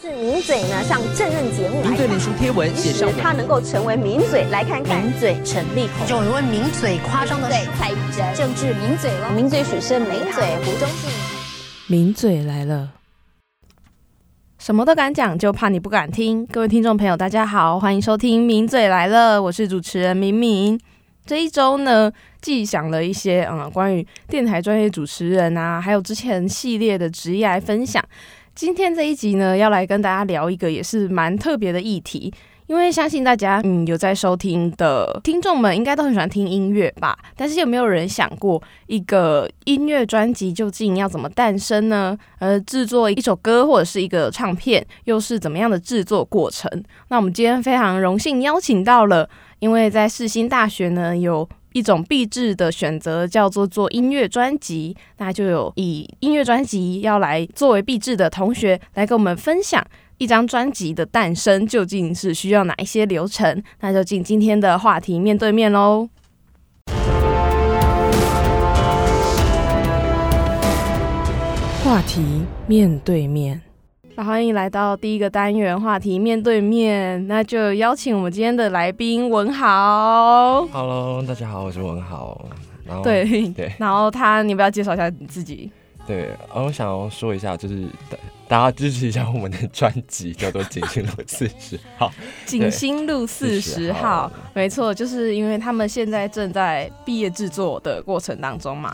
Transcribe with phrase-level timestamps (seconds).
[0.00, 11.10] 是名嘴呢上正任节目来名嘴脸书贴文写上他能够成为名嘴，来看看名嘴陈立宏，有人问名嘴夸张的对蔡玉珍，政治名嘴了，名嘴许胜名嘴胡忠信。
[11.88, 12.92] 名嘴来了，
[14.58, 16.46] 什么都敢讲，就怕你不敢听。
[16.46, 20.80] 各位听众朋友，大家好，欢迎收听《名嘴来了》，我是主持人明明。
[21.26, 28.02] 这一周呢，既想了一些嗯关于电台专业主持人啊，还有之前系列的职业来分享。
[28.54, 32.32] 今天这一集呢，要来跟大家聊一个也是蛮特别的议题，
[32.66, 37.18] 因为相信大家嗯有在收听的听众们，应该都很喜欢听音乐吧。
[37.34, 42.16] 但是有没有人想过，一个音乐专辑究竟要怎么诞生呢？
[42.40, 46.70] 呃，制作一首歌或者是一个唱片，又是怎么样的制作过程？
[47.08, 49.28] 那我们今天非常荣幸邀请到了，
[49.60, 51.48] 因为在世新大学呢有。
[51.72, 59.84] 一种必制的选择叫做做音乐专辑，那就有以音乐专辑要来作为必制的同学来跟我们分享
[60.18, 66.08] 一张专辑的诞生究竟是需要哪一些流程，那就进今天的话题面对面喽。
[71.84, 72.22] 话题
[72.68, 73.60] 面对面，
[74.14, 80.66] 那欢迎来到第一个单元话题面对面，那就邀请我们今天的来宾文豪。
[80.70, 82.46] Hello，大家好，我是文豪。
[82.84, 85.70] 然后对对然后他，你不要介绍一下你自己？
[86.06, 92.08] 对，呃我想要说一下，就是大大家支持一下我们的专辑，叫做《锦星路四十号》。
[92.44, 98.92] 景星路四十40号号，没错，就是因为他们现在正在毕业制作的过程当中嘛，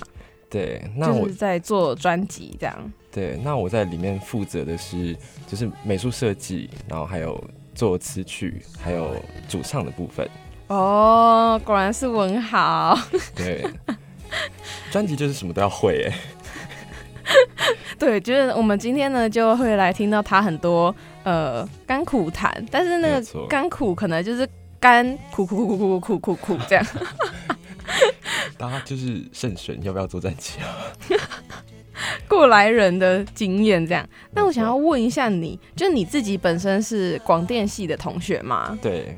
[0.48, 2.92] 对，那我就是在做专辑这样。
[3.18, 5.12] 对，那我在里面负责的是
[5.48, 7.42] 就是美术设计，然后还有
[7.74, 9.16] 做词曲，还有
[9.48, 10.30] 主唱的部分。
[10.68, 12.96] 哦，果然是文豪。
[13.34, 13.66] 对，
[14.92, 16.16] 专辑就是什么都要会哎。
[17.98, 20.94] 对，就是我们今天呢就会来听到他很多
[21.24, 26.86] 呃甘苦谈，但是那个甘苦可能就是甘苦苦苦苦苦苦苦苦这样。
[28.56, 30.68] 大家就是慎选要不要做专辑啊？
[32.28, 34.06] 过来人的经验这样。
[34.32, 39.16] 那我想要问一下你，就你自己本身是广电系的同学吗对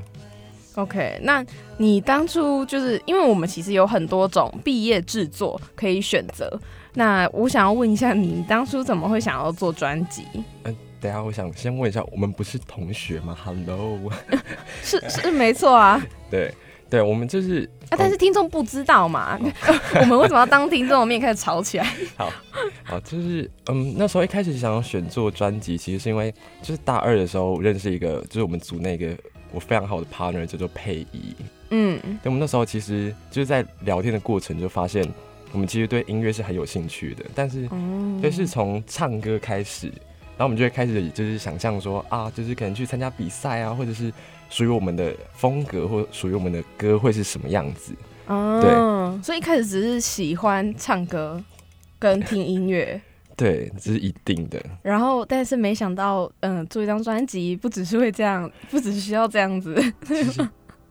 [0.75, 1.45] ，？OK，那
[1.79, 6.61] 你当初就是因为我们其实有很多种毕业制作可以选择，
[6.95, 10.25] 那我想要问一下你，你当初怎么会想要做专辑？
[10.65, 13.99] 嗯、等下我想先问一下，我们不是同学吗？Hello，
[14.83, 16.55] 是是没错啊， 对
[16.91, 19.39] 对，我们就是啊，但是听众不知道嘛，
[20.01, 21.87] 我们为什么要当听众的面开始吵起来？
[22.19, 22.33] 好，
[22.83, 29.17] 好，就是嗯，那时候一开始想要选做专辑，其实是因为就是大二的时候认识一个，就是我们组那个
[29.53, 31.35] 我非常好的 partner 叫做佩仪。
[31.71, 35.07] 嗯，对，我们那时候其实就是在聊天的过程就发现，
[35.53, 39.87] 我们其实对音乐是很有兴趣的，但是哦就是从唱歌开始，
[40.37, 44.13] 然后我们就会开始就是想象说啊，就是可能去参加比赛啊，或者是
[44.51, 47.95] 属于我们的风格或属于我们的歌会是什么样子。
[48.27, 51.43] 哦，对所以一开始只是喜欢唱歌
[51.99, 53.01] 跟听音乐。
[53.35, 54.63] 对，这是一定的。
[54.83, 59.83] 然后，但是没想到，嗯，做一张专辑不只是会这样， 不只是需要这样子。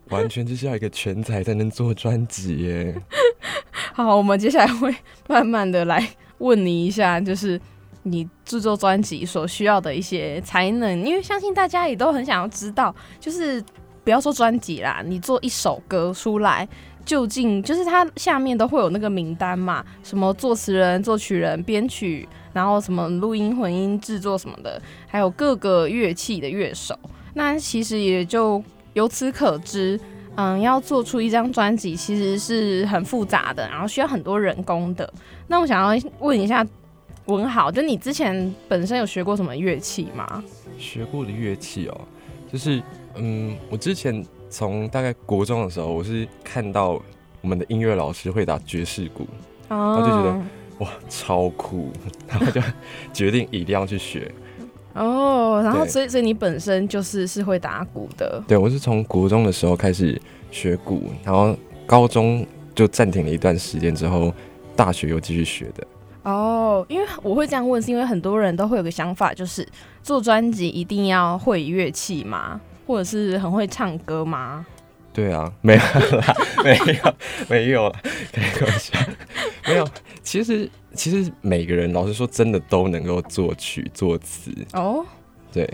[0.10, 2.96] 完全就是要一个全才才能做专辑耶。
[3.94, 4.92] 好，我们接下来会
[5.28, 6.04] 慢慢的来
[6.40, 7.62] 问你一下，就是
[8.04, 13.64] 你制作专辑所需要的一些才能，因为相信大家也都很想要知道，就是
[14.04, 16.68] 不要说专辑啦，你做一首歌出来。
[17.06, 19.84] 究竟就是它下面都会有那个名单嘛？
[20.04, 26.96] 什么作词人、作曲人、编曲，然后什么录音、混音、制作什么的，还有各个乐器的乐手。
[27.34, 30.00] 那其实也就由此可知，
[30.36, 35.12] 嗯，要做出一张专辑其实是很复杂的，然后需要很多人工的。
[35.48, 36.64] 那我想要问一下
[37.30, 40.44] 文豪，就你之前本身有学过什么乐器吗？
[40.78, 42.02] 学过的乐器哦，
[42.52, 42.82] 就是
[43.16, 47.02] 嗯，我之前从大概国中的时候，我是看到
[47.42, 49.28] 我们的音乐老师会打爵士鼓，
[49.70, 50.42] 哦就觉得
[50.80, 51.92] 哇超酷，
[52.28, 52.62] 然后就
[53.14, 54.32] 决定一定要去学。
[54.94, 61.56] 哦，然后所以所以你本身就是是会打鼓的，对我是从国中的时候开始学鼓，然后
[61.86, 64.34] 高中就暂停了一段时间之后，
[64.76, 65.86] 大学又继续学的。
[66.30, 69.68] 哦，因为我会这样问，是因为很多人都会有个想法，就是
[70.04, 72.62] 做专辑一定要会乐器吗？
[72.86, 74.66] 或者是很会唱歌吗？
[75.12, 75.80] 对啊，没有
[76.18, 77.16] 啦，没有，
[77.50, 78.00] 没有啦，
[78.32, 78.98] 开个玩笑，
[79.68, 79.88] 没有。
[80.22, 84.52] 其实，其实每个人，老实说，真的都能够作曲作词。
[84.74, 85.04] 哦，
[85.52, 85.68] 对，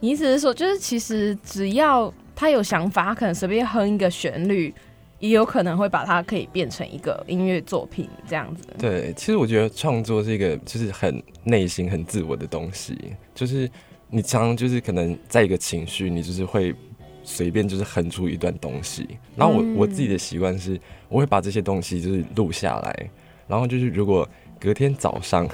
[0.00, 4.74] 你意思是说，就是其实只要他有想法，他可能随便哼一个旋律，
[5.20, 8.66] 也有可能会把它可以变成一个音乐作品这样子。
[8.78, 12.98] 对，其实我觉得创作是一个就是很内心、很自我的东西。
[13.34, 13.70] 就是
[14.08, 16.74] 你常常就是可能在一个情绪，你就是会
[17.22, 19.06] 随便就是哼出一段东西。
[19.36, 23.10] 然后我、嗯我自己的习惯是，我会把这些东西就是录下来，
[23.46, 24.28] 然后就是如果
[24.58, 25.46] 隔天早上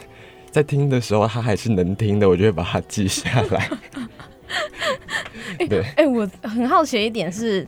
[0.51, 3.69] 在听的时候，它还是能听的，我就会把它记下来。
[5.69, 7.67] 对，哎、我很好奇一点是，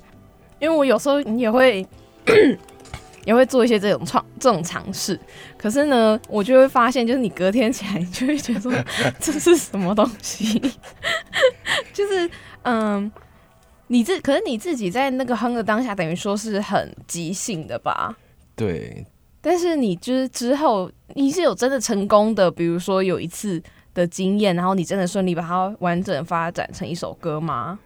[0.58, 1.86] 因为我有时候也会
[3.24, 5.18] 也会做一些这种创这种尝试，
[5.56, 8.72] 可是呢，我就会发现，就是你隔天起来，你就会觉得说
[9.20, 10.60] 这是什么东西，
[11.92, 12.30] 就是
[12.62, 13.10] 嗯。
[13.90, 18.14] 你自可是你自己在那个哼的当下，等于说是很即兴的吧？
[18.54, 19.06] 对，
[19.40, 23.58] 但是你就是之后你是有真的成功的，比如说有一次
[23.94, 27.78] 的经验，然后你真的顺利把它完整发展成一首歌吗？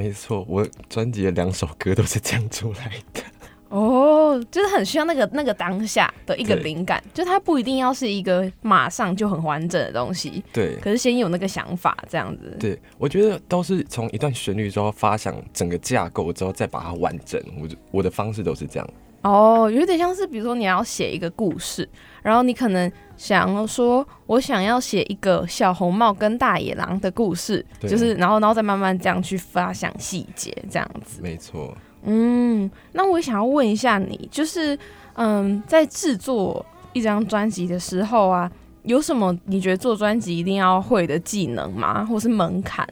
[0.00, 3.22] 没错，我专辑的两首歌都是这样出来的。
[3.68, 12.56] 哦，就是很需要那个那个当下的一个灵感，就它不一定要是一个马上就很完整的东西，对，可是先有那个想法这样子。
[12.58, 17.38] 对，我觉得都是从一段旋律之后发想整个架构之后再把它完整。
[17.60, 18.90] 我就我的方式都是这样。
[19.22, 21.88] 哦，有点像是比如说你要写一个故事，
[22.22, 31.20] 然后你可能想要说，我想要写一个小红帽跟大野狼的故事，对就是然后然后再慢慢这样去发想细节这样子。
[31.22, 34.78] 没错，嗯，那我想要问一下你，就是
[35.14, 36.64] 嗯，在制作
[36.94, 38.50] 一张专辑的时候啊，
[38.84, 42.02] 有什么你觉得做专辑一定要会的技能吗？
[42.06, 42.88] 或是门槛？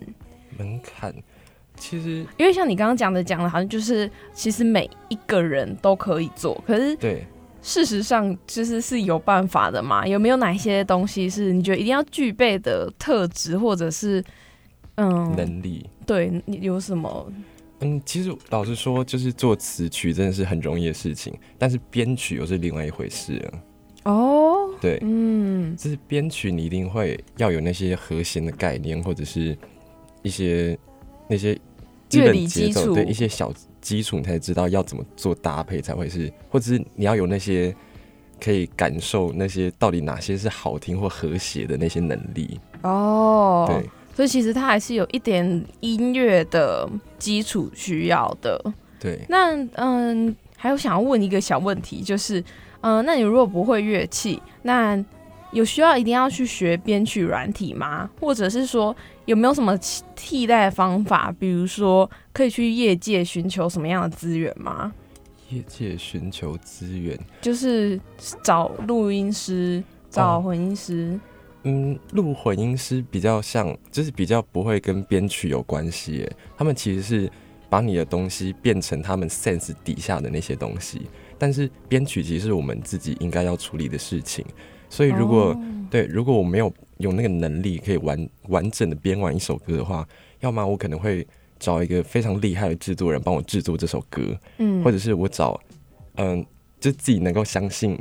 [0.59, 1.15] 门槛
[1.79, 7.25] 其实因为像你刚刚讲的，讲的好像就是其实每一个人都可以做，可是对
[7.63, 10.07] 事实上其实是有办法的嘛？
[10.07, 14.23] 有没有哪些东西是你觉得一定要具备的特质，或者是
[14.97, 15.85] 嗯，能力。
[16.07, 17.33] 对你有什么？
[17.81, 23.53] 嗯，其实老实说，就是做词曲真的是很容易的事情，但是编曲又是另外一回事了。
[24.05, 29.57] 哦，对，嗯，就是编曲你一定会要有那些和弦的概念，或者是
[30.23, 30.79] 一些
[31.29, 31.59] 那些
[32.09, 37.75] 基乐理本节奏，基础对一些小基础，你才知道要怎么做搭配才会是，或者是你要有那些
[38.41, 42.59] 可以感受那些到底哪些是好听或和谐的那些能力。
[42.83, 46.89] 哦，对，所以其实它还是有一点音乐的
[47.19, 48.61] 基础需要的。
[49.01, 52.43] 对，那嗯，还有想要问一个小问题，就是
[52.81, 54.97] 嗯，那你如果不会乐器，那
[55.53, 58.09] 有需要一定要去学编曲软体吗？
[58.21, 59.77] 或者是说有没有什么
[60.15, 61.35] 替代的方法？
[61.39, 64.93] 比如说可以去业界寻求什么样的资源吗？
[65.51, 67.99] 业界寻求资源，就是
[68.43, 71.19] 找录音师、找哦混音师。
[71.63, 76.33] 嗯，录混音师比较像，就是比较不会跟编曲有关系耶。
[76.57, 77.31] 他们其实是
[77.71, 81.09] 把你的东西变成他们 sense 底下的那些东西，
[81.39, 84.45] 但是编曲其实是我们自己应该要处理的事情。
[84.89, 85.63] 所以如果、哦。
[85.91, 90.07] 对，如果我没有有那个能力可以完完整的编完一首歌的话，
[90.41, 91.27] 要么我可能会
[91.59, 94.85] 找一个非常厉害的制作人帮我制作这首歌，嗯。
[94.85, 95.59] 或者是我找
[96.17, 96.45] 嗯，
[96.79, 97.99] 就自己能够相信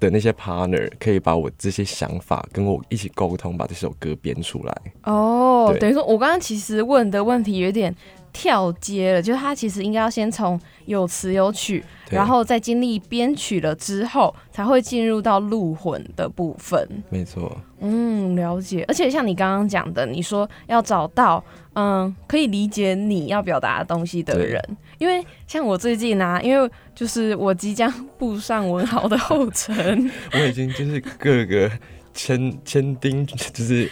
[0.00, 4.76] 的那些 partner，可以把我这些想法跟我一起沟通，把这首歌编出来。
[5.04, 7.94] 哦，等于说我刚刚其实问的问题有点
[8.38, 16.88] 跳接了，就是他其实应该要先从有词有曲，然后再经历编曲了之后，才会进入到录混的部分。
[17.10, 18.84] 没错，嗯，了解。
[18.86, 21.42] 而且像你刚刚讲的，你说要找到
[21.74, 24.62] 嗯可以理解你要表达的东西的人，
[24.98, 31.68] 因为像我最近啊，因为就是我即将步上文豪的后尘， 我已经就是各个
[32.14, 33.90] 千千叮，就是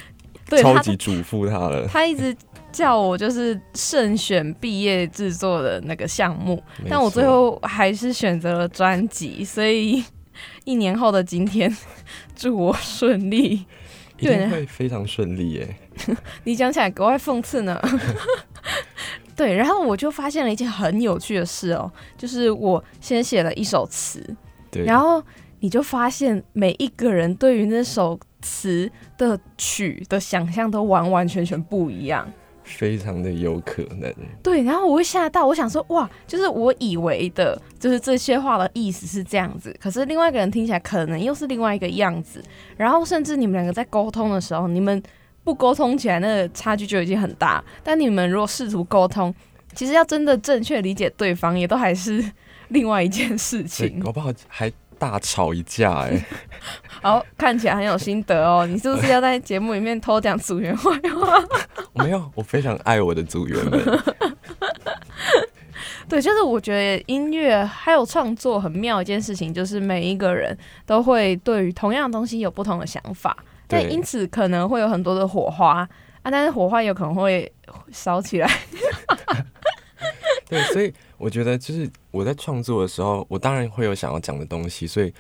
[0.49, 1.89] 对超级嘱咐他了。
[1.89, 2.33] 他一直
[2.77, 10.05] 叫我就是慎选毕业制作的那个项目，但我最后还是选择了专辑，所以
[10.65, 11.75] 一年后的今天，
[12.35, 13.65] 祝我顺利。
[14.19, 15.77] 一定会非常顺利耶。
[16.45, 17.79] 你讲起来格外讽刺呢。
[19.37, 24.23] 对，然后我就发现了一件很有趣的事哦，就是我先写了一首词，
[24.71, 25.23] 对，然后
[25.61, 32.27] 你就发现每一个人对于那首词的曲的想象都完完全全不一样。
[32.67, 34.13] 非常的有可能。
[34.43, 42.43] 对，然后我会吓到，我想说，哇，就是我以为的，就是这些话的意思是这样子，可是另外一个人听起来可能又是另外一个样子，
[42.77, 45.03] 然后甚至你们两个在沟通的时候，你们
[45.45, 49.33] 不沟通起来，那个差距就已经很大，但你们如果试图沟通，
[49.75, 52.25] 其实要真的正确理解对方，也都还是
[52.69, 54.01] 另外一件事，情。
[54.01, 56.27] 搞不好还大吵一架哎。
[57.03, 61.43] 好，看起来很有心得哦，你是不是要在节目里面偷讲组员坏话？
[61.95, 63.81] 我没有，我非常爱我的组员们。
[66.09, 73.37] 对，就是我觉得音乐还有创作很妙一件事情，就是每一个人都会对于同样的东西有不同的想法，
[73.67, 75.89] 但对因此可能会有很多的火花。
[76.23, 77.51] 啊，但是火花有可能会
[77.93, 78.51] 烧起来。
[80.49, 85.13] 对，所以我觉得就是我在创作的时候，我当然会有想要讲的东西，所以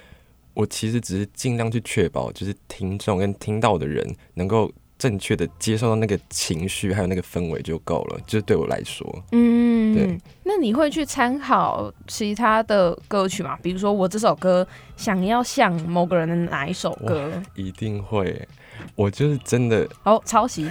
[0.54, 8.20] 我其实只是尽量去确保，就是听众跟听到的人能够正确的接受到那个情绪，还有那个氛围就够了。
[8.26, 10.18] 就是对我来说，嗯，对。
[10.44, 13.58] 那你会去参考其他的歌曲吗？
[13.62, 17.30] 比如说我这首歌想要像某个人的哪一首歌？
[17.54, 18.48] 一定会。
[18.94, 20.70] 我就是真的哦，抄袭。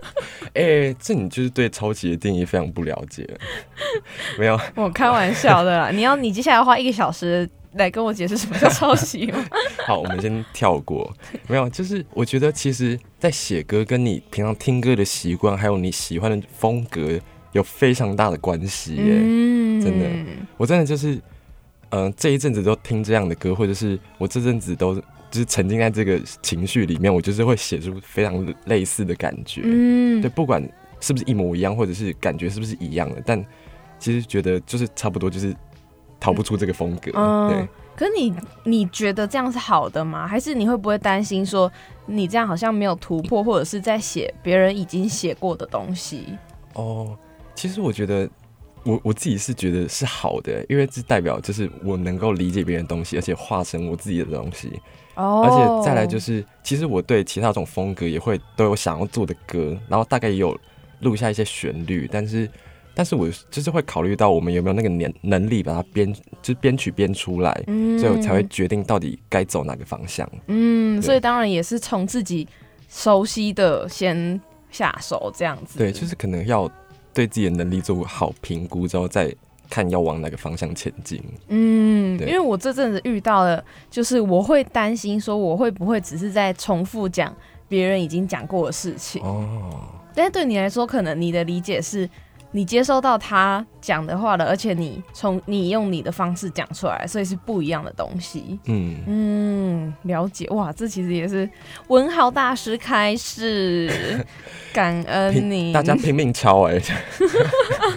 [0.54, 3.28] 哎，这你就是对抄袭的定义非常不了解。
[4.38, 5.90] 没有，我开玩笑的啦。
[5.90, 9.44] 你要你接下来花一个小时来跟我解释什么叫抄袭吗？
[9.86, 11.12] 好，我们先跳过。
[11.46, 17.20] 没有，就是我觉得其实，在写歌跟你平常听歌的习惯，还有你喜欢的风格，
[17.52, 19.02] 有非常大的关系耶。
[19.04, 20.06] 嗯，真的，
[20.56, 21.20] 我真的就是，
[21.90, 25.02] 嗯，这一阵子都听这样的歌，或者是我这阵子都。
[25.36, 29.60] 就是沉浸在这个情绪里面，我就是会写出非常类似的感觉。
[29.64, 30.66] 嗯，对，不管
[30.98, 33.44] 是不是一模一样，或者是感觉是不是一样的，但
[33.98, 35.54] 其实觉得就是差不多，就是
[36.18, 37.10] 逃不出这个风格。
[37.50, 37.68] 对。
[37.94, 40.26] 可你你觉得这样是好的吗？
[40.26, 41.70] 还是你会不会担心说
[42.06, 46.38] 你这样好像没有突破，或者是在写别人已经写过的东西？
[46.72, 47.14] 哦，
[47.54, 48.26] 其实我觉得。
[48.86, 54.70] 我我自己是觉得是好的，因为这代表就是我能够理解别人东西，而且化成我自己的东西。
[55.16, 55.42] 哦。
[55.44, 60.56] 而且再来就是，其实我对其他种风格也会都有想要做的歌，然后大概也有
[61.00, 62.48] 录下一些旋律，但是，
[62.94, 67.52] 但是我就是会考虑到我们有没有那个能能力把它编，就是编曲编出来，
[67.98, 70.30] 所以我才会决定到底该走哪个方向。
[70.46, 72.46] 嗯，所以当然也是从自己
[72.88, 74.40] 熟悉的先
[74.70, 75.76] 下手，这样子。
[75.78, 76.70] 对，就是可能要。
[77.16, 79.34] 对自己的能力做好评估之后，再
[79.70, 81.18] 看要往哪个方向前进。
[81.48, 87.34] 嗯，因为我这阵子遇到了，就是我会担心说，我会不会只是在重复讲
[87.66, 89.22] 别人已经讲过的事情。
[89.22, 89.82] 哦，
[90.14, 92.06] 但是对你来说，可能你的理解是。
[92.56, 98.58] 你接收到他讲的话了，而且你从你用你的方式讲出来，所以是不一样的东西。
[98.64, 101.46] 嗯嗯，了解哇，这其实也是
[101.88, 104.24] 文豪大师开始，
[104.72, 106.80] 感恩你，大家拼命敲哎。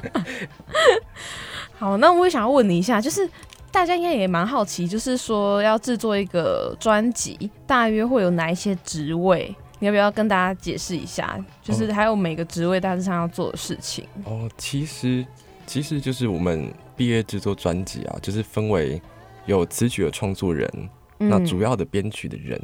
[1.80, 3.26] 好，那我也想要问你一下，就是
[3.72, 9.56] 大家应该也蛮好奇，就是说要制作一个专辑，大约会有哪一些职位？
[9.80, 11.44] 你要不要跟大家解释一下？
[11.62, 14.06] 就是还有每个职位大致上要做的事情。
[14.26, 15.26] 哦，其实
[15.66, 19.02] 其实就是我们毕业制作专辑啊，就是分为
[19.46, 20.70] 有词曲的创作人，
[21.18, 22.62] 那主要的编曲的人，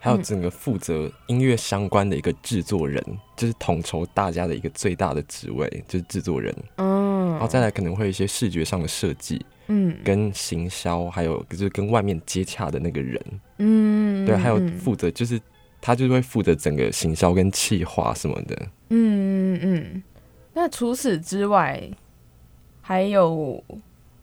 [0.00, 3.04] 还有整个负责音乐相关的一个制作人，
[3.36, 6.54] 就是统筹大家的一个最大的职位，就是制作人。
[6.76, 13.22] 嗯，然后再来可能会有一些视觉上的设计，嗯，跟行销，还有就是跟外面接洽的那个人，
[13.58, 15.38] 嗯，对，还有负责就是。
[15.86, 18.56] 他就会负责整个行销跟企划什么的。
[18.88, 20.02] 嗯嗯嗯。
[20.52, 21.80] 那除此之外，
[22.82, 23.62] 还有，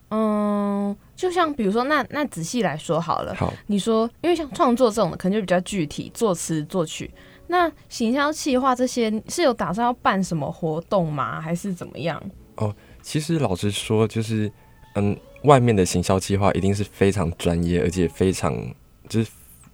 [0.09, 3.33] 嗯，就像比如说，那那仔细来说好了。
[3.35, 3.53] 好。
[3.67, 7.09] 你说，因为像创作这种的，可能就比较具体，作词作曲。
[7.47, 11.39] 那行销企划这些是有打算要办什么活动吗？
[11.39, 12.21] 还是怎么样？
[12.55, 14.51] 哦，其实老实说，就是
[14.95, 18.53] 嗯，外面的行销企划一定是非常专业，而且非常
[19.07, 19.31] 就是。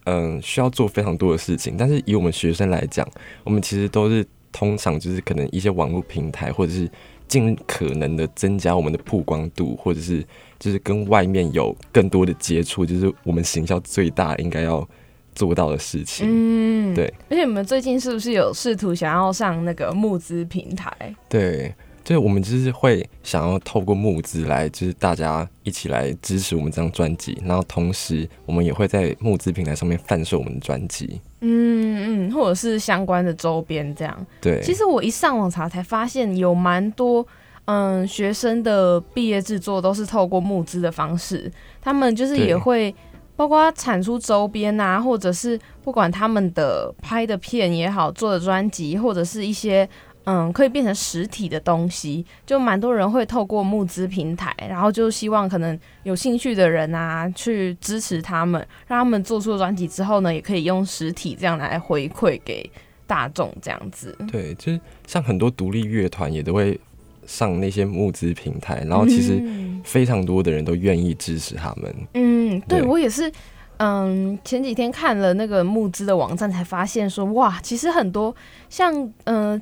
[0.10, 3.08] 嗯，需要做非常多的事情，但是以我们学生来讲，
[3.44, 6.90] 我们其实都是通常就是可能一些网络平台，或者是
[7.28, 10.26] 尽可能的增加我们的曝光度，或者是
[10.58, 14.88] 就是跟外面有更多的接触，就是我们行销最大应该要
[15.36, 16.26] 做到的事情。
[16.28, 17.14] 嗯，对。
[17.30, 20.92] 而且你们最近是不是有试图想要上那个募资平台？
[21.30, 21.72] 对。
[22.10, 34.26] 所以，我们就是会想要透过募资来，就是大家一起来支持我们这张专辑，然后同时我们也会在募资平台上面贩售我们的专辑，嗯嗯，或者是相关的周边这样。
[34.42, 37.24] 对，其实我一上网查才发现，有蛮多
[37.66, 42.92] 嗯学生的毕业制作都是透过募资的方式，他们就是也会
[43.36, 49.88] 包括产出周边啊，或者是不管他们的拍的片也好，做的专辑或者是一些。
[50.32, 62.70] 嗯，可以变成实体的东西，就蛮多人会透过募资平台，然后就希望可能有兴趣的人啊，去支持他们，让他们做出专辑之后呢，也可以用实体这样来回馈给
[63.08, 64.16] 大众，这样子。
[64.32, 66.80] 对，就是像很多独立乐团也都会
[67.26, 69.42] 上那些募资平台，然后其实
[69.84, 71.96] 非常多的人都愿意支持他们。
[72.14, 73.32] 嗯，对我也是，
[73.78, 78.36] 嗯，前几天看了那个募资的网站，才发现说，哇，其实很多
[78.70, 79.60] 像嗯。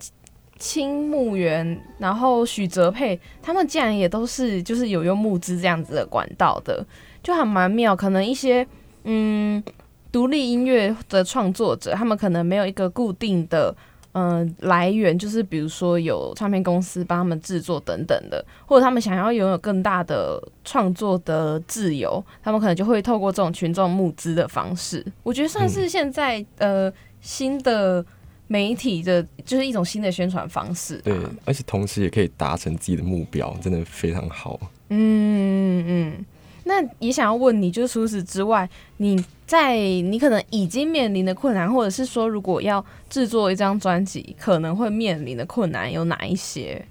[0.58, 6.86] 青木原，然后许哲佩，他们竟然也都是就是有用募资这样子的管道的，
[7.24, 7.96] 就还蛮妙。
[7.96, 8.66] 可能一些
[9.04, 9.64] 嗯
[10.12, 13.76] 独立音乐的创作者，他们可能没有一个固定的
[14.14, 25.06] 嗯、来源，就是比如说有唱片公司帮他们制作等等的，或者他们想要拥有更大的创作的自由，他们可能就会透过这种群众募资的方式。
[25.22, 28.04] 我觉得算是现在、呃新的
[28.48, 31.01] 媒体的，就是一种新的宣传方式、啊。
[31.04, 34.60] 对，而且同时也可以达成自己的目标，真的非常好。
[34.89, 36.25] 嗯嗯，
[36.63, 46.84] 那也想要问你，就是除此之外，你在你可能已经面临的困难，或者是说，如果要制作一张专辑，可能会面临的困难有哪一些？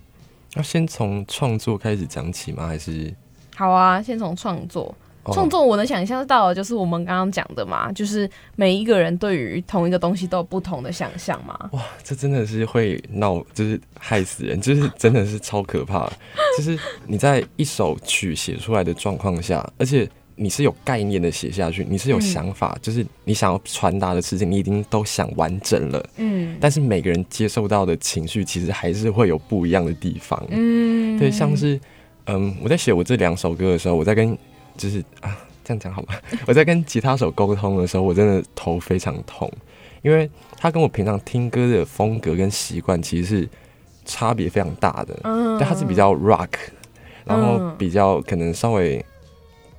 [0.57, 2.67] 要先从创作开始讲起吗？
[2.67, 3.15] 还是
[3.55, 4.95] 好啊，先从创作。
[5.27, 11.69] 哦创作我能想象到的就是我们刚刚讲的嘛，就是每一个人对于同一个东西都有不同的想象嘛。
[11.73, 16.11] 哇，这真的是会闹，就是害死人，就是真的是超可怕。
[16.57, 26.09] 就是你在一首曲写出来的状况下，而且你是有概念的写下去，你是有嗯想法，就是你想要传达的事情，你已经都想完整了。
[26.17, 30.43] 嗯但是每个人接受到的情绪，其实还是会有不一样的地方。
[30.51, 31.79] 嗯对，像是
[32.27, 34.37] 嗯，我在写我这两首歌的时候，我在跟
[34.77, 36.15] 就是啊，这样讲好吗？
[36.47, 39.51] 我在跟吉他手沟通的时候，我真的头非常痛，
[40.03, 43.49] 因为他跟我平常听歌的风格跟习惯其实是
[44.05, 45.19] 差别非常大的。
[45.25, 45.59] 嗯。
[45.59, 46.51] 对，他是比较 rock，
[47.25, 49.05] 然后嗯比较可能稍微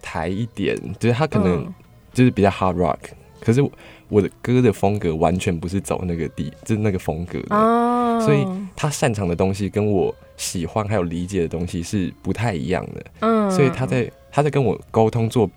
[0.02, 1.74] 抬一点，就是他可能嗯。
[2.14, 2.98] 就是比较 hard rock，
[3.40, 3.62] 可是
[4.10, 7.56] 我的歌的风格完全不是走那个地，就是那个风格的。
[7.56, 8.20] 哦。
[8.26, 8.44] 所以
[8.76, 13.52] 他擅长的东西跟我喜欢还有理解的东西是不太一样的，嗯。
[13.52, 15.50] 所以他在他在跟我沟通做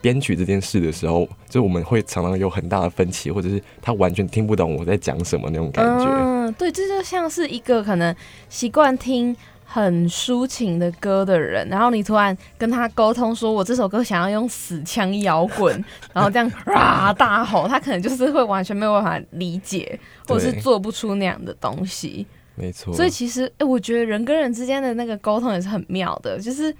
[0.00, 6.04] 编曲这件事的时候，就我们会常常有很大的分歧，或者是他完全听不懂我在讲什么那种感觉。
[6.04, 8.14] 嗯，对，这就像是一个可能
[8.48, 22.26] 习惯听很抒情的歌的人，然后你突然跟他沟通说，我这首歌想要用死腔摇滚，然后这样啊大吼，他可能就是会完全没有办法理解，或者是做不出那样的东西。
[22.54, 26.74] 没错，所以其实，哎、我觉得人跟人之间的那个沟通也是很妙的，就是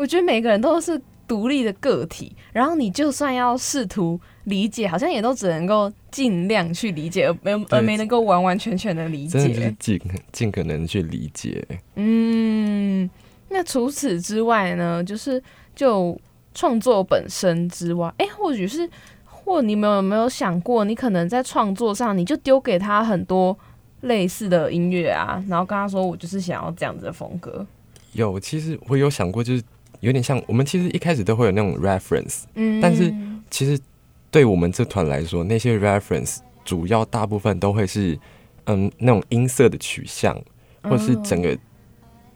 [0.00, 9.76] 我觉得每个人都是独立的个体，然后你就算要试图理解，好像也都只能够尽量去理解，而没而没能够完完全全的理真的就是解。
[9.78, 10.00] 尽
[10.32, 11.62] 尽可能去理解。
[11.96, 13.10] 嗯，
[13.50, 15.40] 那除此之外呢，就是
[15.76, 16.18] 就
[16.54, 18.88] 创作本身之外，哎、或许是
[19.26, 23.54] 或你们有没有想过，你可能在创作上，你就丢给他很多
[24.00, 27.66] 类似的音乐啊，然后跟他说，我就是想要这样子的风格。
[28.14, 29.62] 有，其实我有想过，就是
[30.00, 32.80] 有点像我们其实一开始都会有那种 reference，嗯。
[32.80, 33.14] 但是
[33.50, 33.78] 其实
[34.30, 38.18] 对我们这团来说，那些 reference 主要大部分都会是
[38.64, 40.34] 嗯那种音色的取向，
[40.82, 41.56] 或者是整个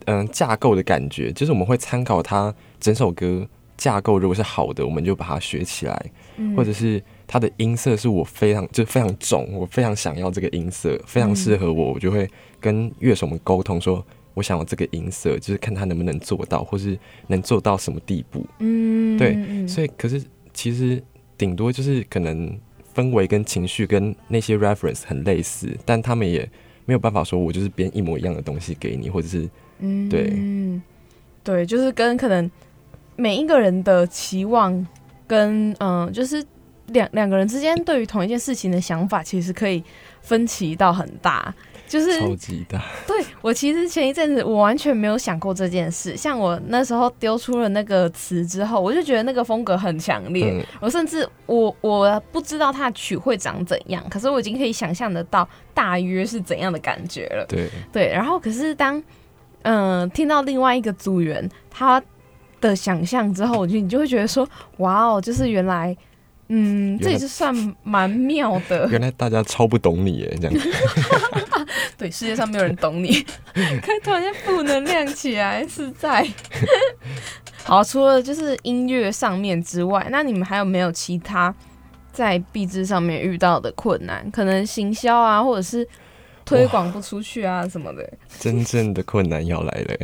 [0.07, 6.55] 嗯架构的感觉，就是我们会参考它整首歌架构，如果是好的，我们就把它学起来，嗯。
[6.55, 12.29] 或者是它的音色是我非常就非常重，我非常想要这个音色，非常适合我，我就会
[12.61, 14.05] 跟乐手们沟通说。
[14.35, 18.44] 我想要这个音色，就是看他能不能做到，或是能做到什么地步。
[18.59, 21.03] 嗯对嗯所以，可是其实
[21.38, 22.59] 顶多就是可能
[22.94, 26.49] 氛围跟情绪跟那些 reference 很类似，但他们也
[26.85, 30.83] 没有办法说我就是编一模一样的东西给你，或者是嗯对嗯
[31.42, 32.51] 对，就是跟可能
[33.16, 34.87] 每一个人的期望
[35.27, 36.44] 跟嗯、就是
[36.88, 39.83] 两两个人之间对于同一件事情的想法，其实可以
[40.20, 41.55] 分歧到很大。
[41.95, 42.83] 就是超级大。
[43.07, 57.47] 对我其实前一阵子我完全没有想过这件事，像我那时候丢出了那个词之后，我就觉得那个风格很强烈，嗯，我甚至我我不知道它的曲会长怎样，可是我已经可以想象得到大约是怎样的感觉了。
[57.49, 58.99] 对，对，然后可是当
[59.63, 62.03] 嗯、呃听到另外一个组员他
[62.61, 65.97] 的想象之后，我就你就会觉得说，哇哦，就是原来。
[66.49, 68.87] 嗯，这也是算蛮妙的。
[68.91, 70.55] 原来大家超不懂你耶，这样。
[71.99, 73.12] 对，世界上没有人懂你，
[73.55, 76.27] 可以突然间负能量起来，是在。
[77.64, 81.55] 好，除了就是音乐上面之外，那你们还有没有其他
[82.12, 84.31] 在币制上面遇到的困难？
[84.31, 85.87] 可能行销啊，或者是
[86.44, 88.12] 推广不出去啊什么的。
[88.38, 89.97] 真正的困难要来了。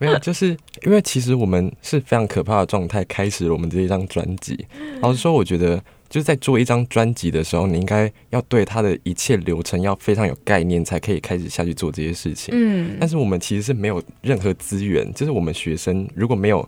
[0.00, 0.48] 没有，就是
[0.82, 4.66] 因为其实我们是非常可怕的状态开始了我们这一张专辑。
[5.00, 5.80] 老实说，我觉得
[6.16, 12.54] 就是在做一张专辑的时候，你应该要对它的一切流程要非常有概念，才可以开始下去做这些事情。
[12.56, 16.66] 嗯但是我们其实是没有任何资源，就是我们学生如果没有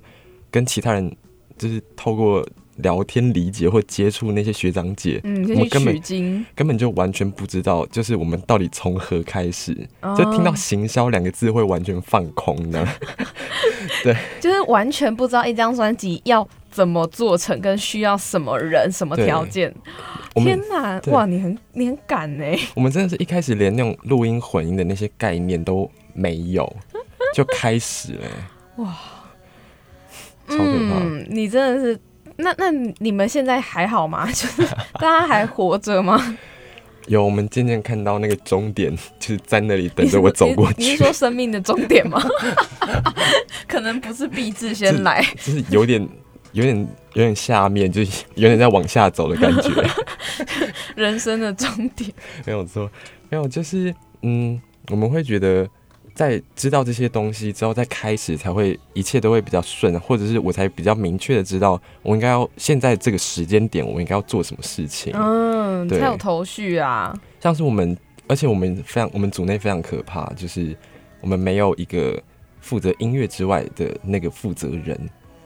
[0.50, 1.10] 跟其他人
[1.56, 9.74] 就是透过聊天理解或接触那些学长姐，嗯，我们根本，根本就完全不知道，就是我们到底从何开始。
[10.02, 12.86] 哦就听到“行销”两个字会完全放空的。
[14.04, 19.74] 对 就是完全不知道一张专辑要怎么做成，跟需要什么人、什么条件。
[20.34, 26.76] 天们哪，哇，你很你很敢呢、我们真的是一开始连那种录音混音的那些概念都没有，
[27.34, 28.26] 就开始了、
[28.76, 28.96] 哇，
[30.48, 31.98] 超可怕嗯，你真的是。
[32.40, 34.24] 那那你们现在还好吗？
[34.30, 34.62] 就是
[34.94, 36.38] 大家还活着吗？
[37.08, 42.22] 有，我们渐渐看到那个终点， 就是在那里等着我走过去你是你是，说生命的终点吗？
[43.66, 46.08] 可能不是必志先来，就是有点、
[46.52, 46.76] 有点、
[47.14, 49.70] 有点下面，就是有点在往下走的感觉。
[50.96, 52.10] 人生的终点。
[52.46, 52.90] 没有错，
[53.28, 55.68] 没有，就是嗯，我们会觉得
[56.14, 65.12] 在知道这些东西之后，再开始才会一切都会比较顺，或者是我才比较明确的知道我应该要现在这个时间点，我应该要做什么事情。
[65.14, 67.14] 嗯，对才有头绪啊。
[67.40, 70.76] 像是我们，而且我们非常，我们组内非常可怕，就是
[71.20, 72.20] 我们没有一个
[72.60, 74.98] 负责音乐之外的那个负责人，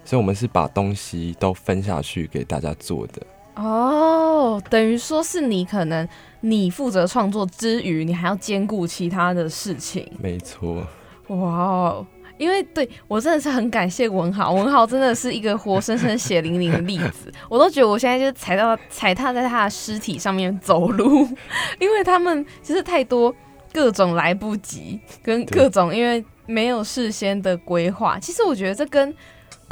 [0.04, 3.22] 所以我们是把东西都分下去给大家做的。
[3.54, 6.08] 哦，等于说是你可能
[6.40, 10.10] 你负责创作之余，你还要兼顾其他的事情。
[10.18, 10.86] 没错，
[11.28, 12.06] 哇哦！
[12.38, 21.28] 因为对我真的是很感谢文豪，文豪真的是一个活生生血淋淋的例子， 我都觉得我现在就是踩到踩踏在他的尸体上面走路，
[21.78, 23.32] 因为他们就是太多
[23.70, 28.18] 各种来不及，跟各种因为没有事先的规划。
[28.18, 29.14] 其实我觉得这跟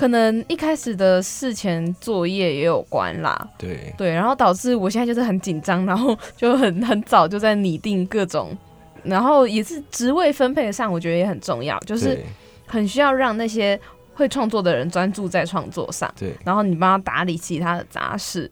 [0.00, 3.48] 可能一开始的事前作业也有关啦。
[3.58, 8.56] 对，对，然后导致我现在就是很紧张，然后就很很早就在拟定各种，
[9.02, 12.18] 然后也是职位分配上，我觉得也很重要，就是
[12.66, 13.78] 很需要让那些
[14.14, 18.50] 会创作的人专注在创作上，对然后你帮他打理其他的杂事。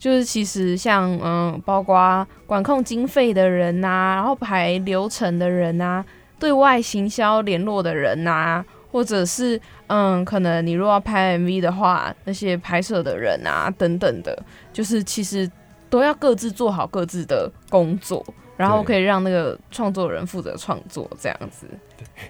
[0.00, 6.04] 就是其实像嗯，包括管控经费的人呐、然后排流程的人呐、
[6.40, 14.36] 对外行销联络的人呐、或者是嗯，可能你如果要拍 MV 的话，那些拍摄的人啊等等的，
[14.72, 15.50] 就是其实
[15.90, 18.24] 都要各自做好各自的工作，
[18.56, 21.66] 然后可以让那个创作人负责创作这样子。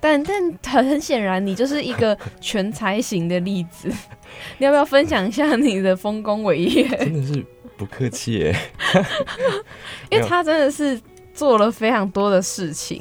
[0.00, 3.88] 但但很很显然，你就是一个全才型的例子。
[4.58, 6.86] 你要不要分享一下你的丰功伟业？
[6.98, 7.44] 真的是
[7.76, 8.56] 不客气耶。
[10.10, 11.00] 因为他真的是
[11.32, 13.00] 做了非常多的事情，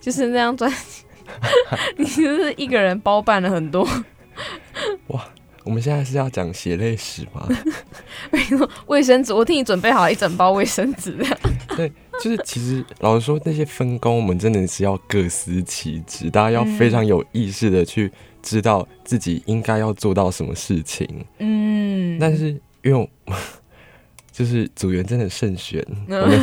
[0.00, 1.03] 就是那张专辑，
[1.96, 3.86] 你就是一个人包办了很多。
[5.08, 5.24] 哇
[5.64, 7.48] 我们现在是要讲血泪史吗？
[8.86, 11.16] 卫生纸，我替你准备好一整包卫生纸，
[11.74, 11.90] 对
[12.22, 21.08] 就是其实老实说，那些分工我们真的是要各司其职，大家要非常有意识的去知道自己应该要做到什么事情。
[21.38, 22.48] 嗯，但是
[22.82, 23.08] 因为我
[24.34, 26.20] 就是组员真的慎选，嗯。
[26.20, 26.40] 我们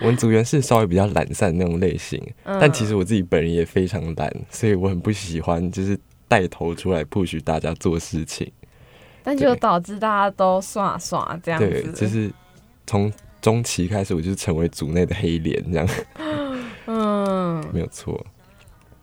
[0.00, 2.58] 我们组员是稍微比较懒散的那种类型，嗯。
[2.58, 8.50] 但其实我自己本人也非常懒，所以我很不喜欢就是带头出来 push 大家做事情。
[9.22, 12.30] 但就导致大家都耍耍这样对，子，就是
[12.86, 13.12] 从
[13.42, 15.86] 中期开始，我就成为组内的黑脸，这样。
[16.86, 18.24] 嗯，没有错。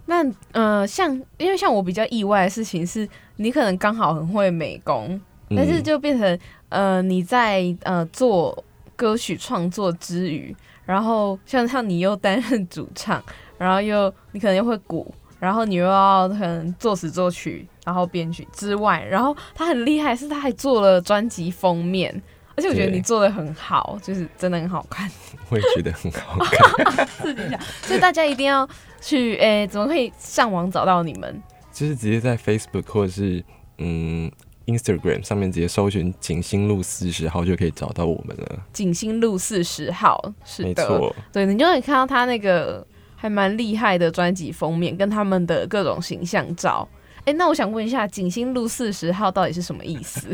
[0.07, 8.63] 那呃，像因为像我比较意外的事情是，你可能刚好很会美工，嗯但是就变成呃你在呃做
[8.95, 13.21] 歌曲创作之余，然后像像你又担任主唱，
[13.57, 22.09] 然后又你可能又会鼓，然后你又要可能作词作曲，然后编曲之外，然后他很厉害，是他还做了专辑封面，
[22.55, 25.09] 而且我觉得你做的很好，就是真的很好看。
[25.49, 27.07] 我也觉得很好看，
[27.83, 28.67] 所以大家一定要
[29.01, 31.43] 去诶、怎么可以上网找到你们？
[31.71, 33.43] 就是直接在 Facebook 或者是
[33.77, 34.31] 嗯
[34.65, 38.59] Instagram 上面直接搜寻景星路四十号就可以找到我们了。
[38.73, 46.87] 景星路四十号，是的，没错，对你就可以看到他那个还蛮厉害的专辑封面，跟他们的各种形象照。
[47.25, 50.27] 哎、那我想问一下，景星路四十号到底是什么意思？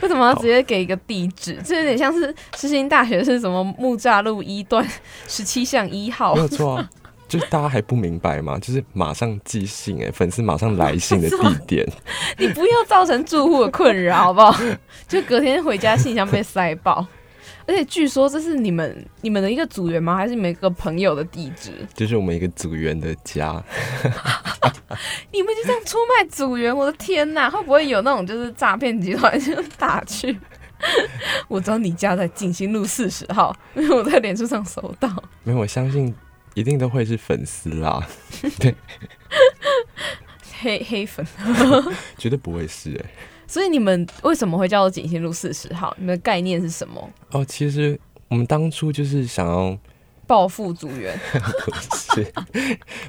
[0.00, 1.56] 为什么要直接给一个地址？
[1.64, 4.84] 这有点像是世新大学是什么木栅路一段
[5.28, 6.40] 十七巷一号没。
[6.40, 6.90] 有错啊。
[7.28, 8.58] 就是大家还不明白吗？
[8.58, 11.86] 就是马上寄信哎、粉丝马上来信的地点，
[12.38, 14.58] 你不要造成住户的困扰，好不好？
[15.08, 17.06] 就隔天回家信箱被塞爆。
[17.68, 20.14] 而且据说这是你们你们的一个组员吗？
[20.14, 21.72] 还是你们一个朋友的地址？
[21.94, 23.60] 就是我们一个组员的家。
[25.32, 26.74] 你们就这样出卖组员？
[26.74, 27.50] 我的天哪！
[27.50, 30.38] 会不会有那种就是诈骗集团就打去？
[31.48, 35.08] 我知道你家在景兴路四十号，因为我在脸书上搜到。
[35.42, 36.14] 没有，我相信
[36.56, 38.08] 一定都会是粉丝啦，
[38.58, 38.74] 对
[40.60, 41.24] 黑黑粉，
[42.16, 43.10] 绝对不会是哎、
[43.46, 45.94] 所以你们为什么会叫做景兴路四十号？
[45.98, 47.10] 你们的概念是什么？
[47.30, 49.78] 哦，其实我们当初就是想要，
[50.26, 51.14] 报复组员？
[51.34, 52.32] 不是，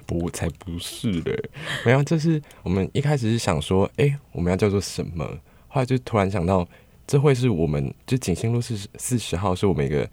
[0.05, 1.49] 不才不是嘞，
[1.86, 5.25] 没有，就是我们一开始是想说，哎、我们要叫做什么？
[5.69, 6.67] 后来就突然想到，
[7.07, 10.07] 这会是我们就景星路四十四十号是我们一个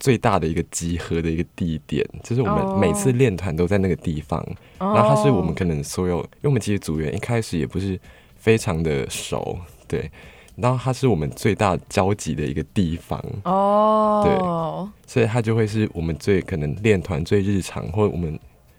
[0.00, 4.44] 最大的一个集合的一个地点，就是我哦们每次练团都在那个地方。
[4.78, 7.98] 然后它是我们可能所有，因为我们其实组员一开始也不是
[8.36, 10.10] 非常的熟，对。
[10.56, 18.38] 然后它是我们最大交集的一个地方，哦，对所以它就会是我们最可能练团最日常，或者我们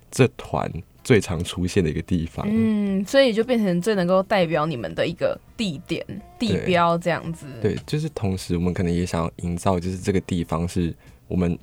[0.09, 0.71] 这团
[1.05, 2.45] 最常出现的一个地方。
[2.49, 6.03] 嗯，所以就变成最能够代表你们的一个地点、
[6.39, 7.45] 地标这样子。
[7.61, 10.93] 对，就是同时我们可能也想要营造，就是这个地方是
[11.27, 11.57] 我们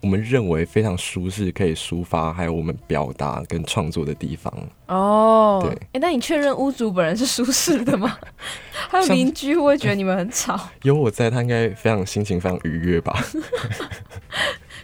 [0.00, 4.52] 我们认为非常舒适，可以抒发，还有我们表达跟创作的地方。
[4.86, 8.16] 哦，对哎，那你确认屋主本人是舒适的吗？
[8.70, 10.68] 还有邻居会觉得你们很吵？
[10.84, 13.18] 有我在，他应该非常心情非常愉悦吧？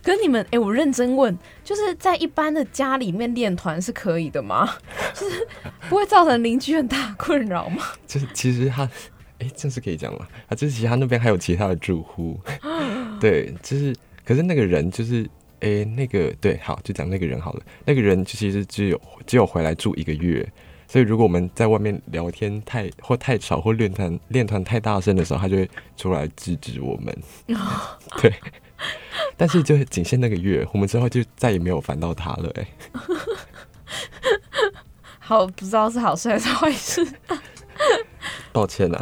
[0.02, 4.68] 可是你们，哎、我认真问，就是在一般的家里面练团是可以的吗？
[5.14, 5.46] 就是
[5.88, 7.84] 不会造成邻居很大困扰吗？
[8.06, 8.88] 就是其实他，
[9.38, 10.26] 哎、这是可以讲吗？
[10.48, 12.38] 啊，就是其实他那边还有其他的住户，
[13.20, 15.28] 对，就是可是那个人就是，
[15.60, 17.62] 哎、那个对，好，就讲那个人好了。
[17.84, 20.46] 那个人其实只有只有回来住一个月，
[20.88, 27.16] 所以如果我们在外面聊天太或太吵或练团练团太大声的时候，他就会出来制止我们。
[28.22, 28.32] 对，
[29.36, 32.66] 但是就仅限那个月，我们之后就再也没有烦到他了、哎，
[35.18, 37.06] 好，不知道是好事还是坏事。
[38.52, 39.00] 抱歉啊。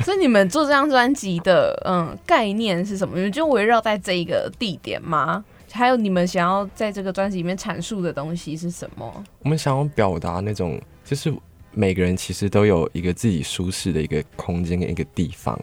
[0.00, 3.16] 所以你们做这张专辑的嗯概念是什么？
[3.16, 5.44] 你们就围绕在这一个地点吗？
[5.72, 9.24] 还有你们想要在这个专辑里面阐述的东西是什么？
[9.44, 11.32] 我们想要表达那种，就是
[11.70, 15.58] 每个人其实都有一个自己舒适的一个空间跟一个地方。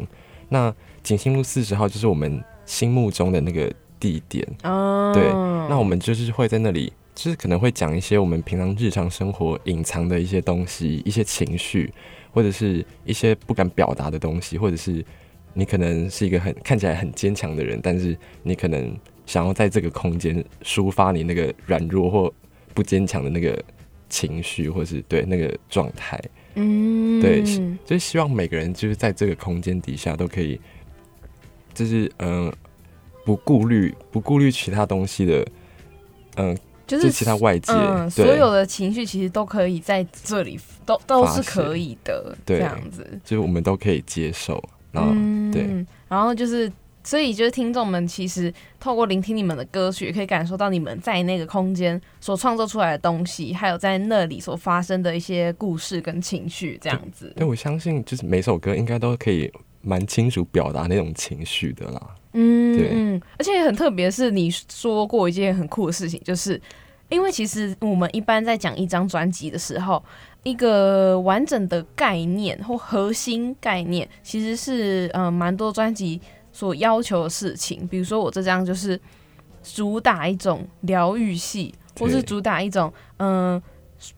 [0.48, 4.48] 那景星路四十号就是我们心目中的那个地点。
[4.62, 5.24] 嗯，对
[5.68, 11.92] 那我们就是会在那里，就是可能会讲一些我们平常日常生活隐藏的一些东西、一些情绪，
[12.32, 15.04] 或者是一些不敢表达的东西，或者是
[15.54, 22.32] 你可能是一个很看起来很坚强的人，但是你可能想要在这个空间抒发你那个软弱或
[22.76, 23.60] 不坚强的那个
[24.08, 26.22] 情绪，或是对那个状态。
[26.60, 27.42] 嗯，对
[27.86, 30.60] 就是希望每个人就是在这个空间底下都可以，
[31.78, 32.54] 就是嗯、呃
[33.24, 35.46] 不顾虑不顾虑其他东西的，
[36.38, 43.06] 嗯、就就是其他外界，嗯，所有的情绪其实都可以在这里，都都是可以的，对这样子。
[43.26, 44.64] 就是我们都可以接受。
[44.94, 46.72] 然后、嗯，对，然后就是，
[47.04, 57.34] 所以就是听众们其实透过聆听你们的歌曲，也可以感受到你们在那个空间所创作出来的东西，还有在那里所发生的一些故事跟情绪，这样子。
[57.36, 62.16] 对我相信就是每首歌应该都可以蛮清楚表达那种情绪的啦。
[62.34, 66.62] 嗯对，而且很特别是你说过一件很酷的事情，就是
[67.10, 70.04] 因为其实我们一般在讲一张专辑的时候，
[70.44, 77.88] 一个完整的概念或核心概念，其实是呃蛮多专辑所要求的事情。
[77.88, 79.00] 比如说我这张就是
[79.64, 83.54] 主打一种疗愈系，或是主打一种嗯。
[83.54, 83.64] 呃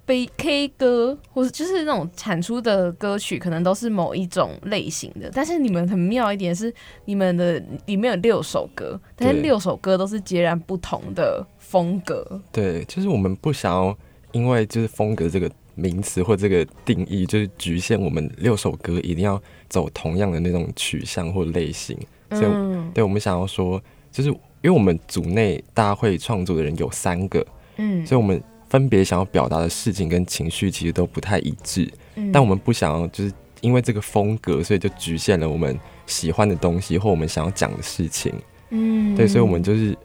[0.06, 5.32] 悲 K 歌，或者就是那种产出的歌曲，可能都是某一种类型的。
[5.34, 6.74] 但是你们很妙一点是，
[7.06, 12.42] 你们的里面有六首歌，但是六首歌都是截然不同的风格。
[12.52, 13.98] 对，就是我们不想要
[14.32, 21.98] 因为就是风格这个名词或这个定义，就是局限我们六首歌一定要走同样的那种取向或类型。
[22.32, 27.46] 所以嗯对我们想要说，就是因为我们组内大家会创作的人有三个，
[27.78, 31.90] 嗯所以我们分别想要表达的事情跟情绪其实都不太一致。
[32.16, 38.34] 嗯但我们不想要就是因为这个风格，所以就局限了我们喜欢的东西或我们想要讲的事情。
[38.70, 39.98] 嗯对，所以我们就是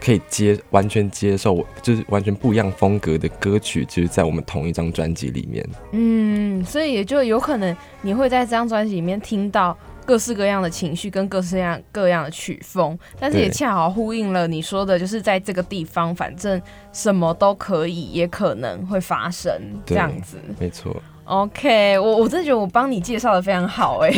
[0.00, 5.68] 可以接完全接受，就是完全不一样风格的歌曲，就是在我们同一张专辑里面。
[5.92, 9.76] 嗯，所以也就有可能你会在这张专辑里面听到
[10.08, 16.58] 各式各样的情绪跟各式各样各样的曲风，但是也恰好呼应了你说的，就是在这个地方，反正
[16.94, 19.52] 什么都可以，也可能会发生
[19.84, 20.38] 这对样子。
[20.58, 24.10] 没错，OK，我我真的觉得我帮你介绍的非常好哎、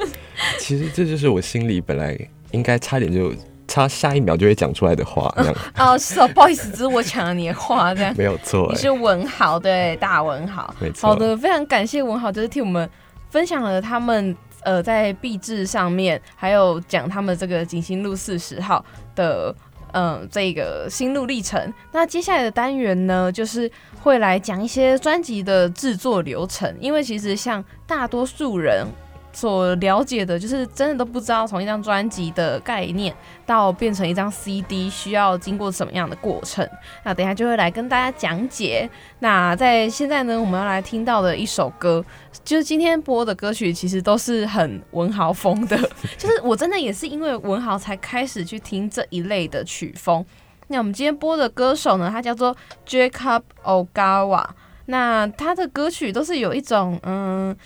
[0.60, 2.14] 其实这就是我心里本来
[2.50, 3.32] 应该差点就
[3.66, 8.14] 差下一秒就会讲出来的话，这样哦，是哦，不好意思，只是我抢了你的话，这样。
[8.14, 8.72] 没有错、欸。
[8.72, 10.74] 你是文豪，对，大文豪。
[10.78, 12.86] 没错好的，非常感谢文豪，就是替我们
[13.30, 19.54] 分享了他们呃在壁纸上面，还有讲他们这个景星路四十号的
[19.92, 21.72] 嗯这个心路历程。
[21.92, 23.70] 那接下来的单元呢，就是
[24.02, 28.86] 会来讲一些专辑的制作流程，因为其实像大多数人。
[29.32, 33.14] 所了解的，就是真的都不知道从一张专辑的概念
[33.46, 36.68] 到变成一张 CD 需要经过什么样的过程。
[37.04, 38.90] 那等一下就会来跟大家讲解。
[39.20, 42.04] 那在现在呢，我们要来听到的一首歌，
[42.44, 45.76] 就是今天播的歌曲，其实都是很文豪风的。
[46.18, 50.24] 就是我真的也是因为文豪才开始去听这一类的曲风。
[50.66, 54.44] 那我们今天播的歌手呢，他叫做 Jacob Ogawa。
[54.86, 57.56] 那他的歌曲都是有一种嗯。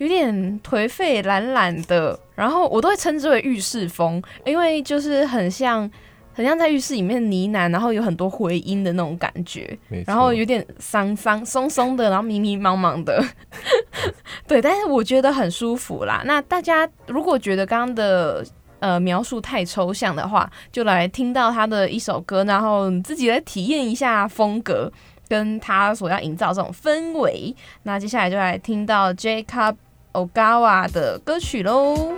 [0.00, 5.88] 有点颓废、懒懒的，然后我都会称之为浴室风，因为就是很像，
[6.32, 13.22] 很像在浴室里面呢喃，然后有很多回音的那种感觉，然后有点桑桑松松的，然后迷迷茫茫的，
[14.48, 16.22] 对，但是我觉得很舒服啦。
[16.24, 18.42] 那大家如果觉得刚刚的
[18.78, 24.90] 呃描述太抽象的话，就来听到他的一首歌，然后自己来体验一下风格，
[25.28, 27.54] 跟他所要营造这种氛围。
[27.82, 29.76] 那接下来就来听到 Jacob。
[30.12, 32.14] Ogawa 的歌曲喽。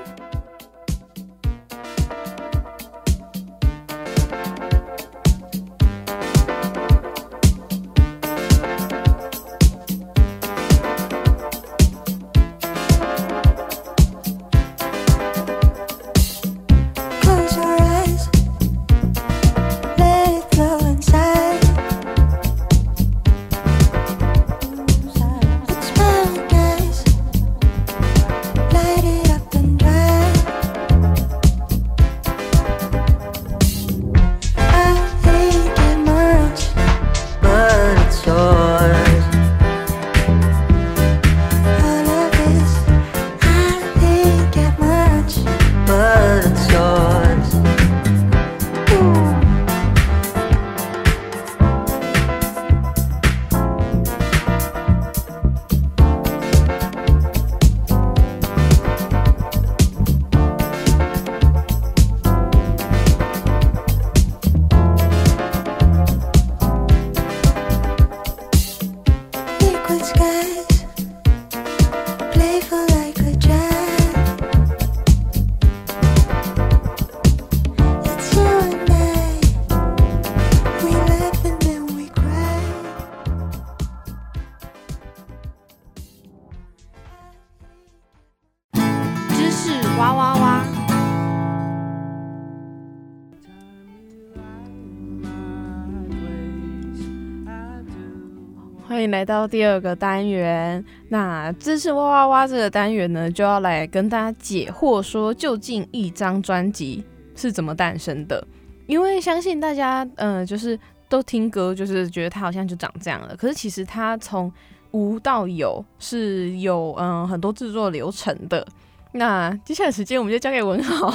[99.12, 107.04] 来到第二个单元，那知识哇哇哇这个单元呢，就要来跟大家解惑，说究竟一张专辑
[107.36, 108.42] 是怎么诞生的？
[108.86, 110.78] 因为相信大家，嗯，就是
[111.10, 113.36] 都听歌，就是觉得它好像就长这样了。
[113.36, 114.50] 可是其实它从
[114.92, 118.66] 无到有是有嗯很多制作流程的。
[119.14, 121.12] 那接下来时间我们就交给文豪，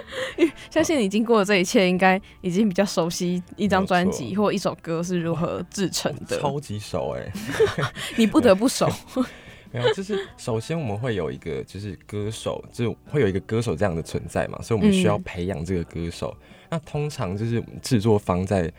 [0.70, 6.38] 相信你经过这一切，应该已经比较熟悉一张专辑或一首歌是如何制成的。
[6.38, 7.32] 超级熟哎，
[8.18, 8.86] 你不得不熟。
[9.72, 16.36] 没有，就是首先我们会有一个就是歌手，就会有一个歌手这样的存在嘛，所以我们需要培养这个歌手。
[16.68, 18.70] 那通常就是制作方在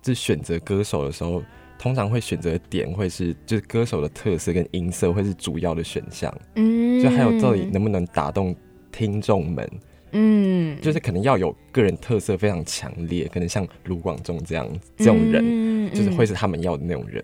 [0.00, 1.42] 在选择歌手的时候。
[1.78, 8.56] 通常会选择点会是就是歌手的特色跟音色会是主要的选项，嗯，就还有到底能不能打动
[8.90, 9.70] 听众们，
[10.12, 17.22] 嗯，就是可能要有个人特色非常强烈，可能像卢广仲这样这种人，就是会是他们要的那种人。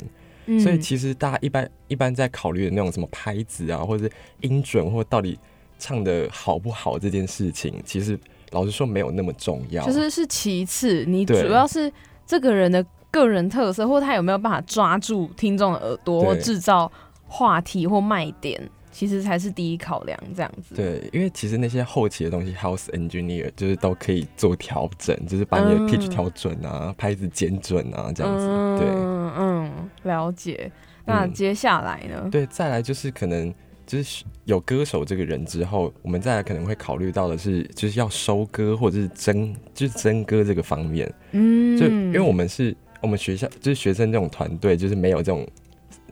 [0.61, 4.13] 所以其实大家一般一般在考虑的那种什么拍子啊，或者是
[4.43, 5.39] 音准，或到底
[5.79, 8.19] 唱的好不好这件事情，其实
[8.51, 11.91] 老实说没有那么重要，就是是其次，你主要是
[12.27, 12.85] 这个人的。
[13.13, 16.91] 个人特色，或他有没有办法抓住听众的耳朵，或制造
[17.27, 20.19] 话题或卖点，其实才是第一考量。
[20.35, 20.75] 这样子。
[20.75, 28.47] 对，因为其实那些后期的东西，house engineer 就是都可以做调整，就是把你的 pitch 调准啊，拍子剪准啊，这样子。
[28.79, 29.71] 对，嗯，
[30.05, 30.73] 了解。
[31.05, 32.29] 那接下来呢？
[32.31, 33.53] 对，再来就是可能
[33.87, 41.13] 就是有歌手这个人之后，我们再来可能会考虑到的是，就是要收歌或者是增，就是增歌这个方面。
[41.33, 42.75] 嗯，就因为我们是。
[43.03, 45.47] 我们学校就是学生这种团队，就是没有这种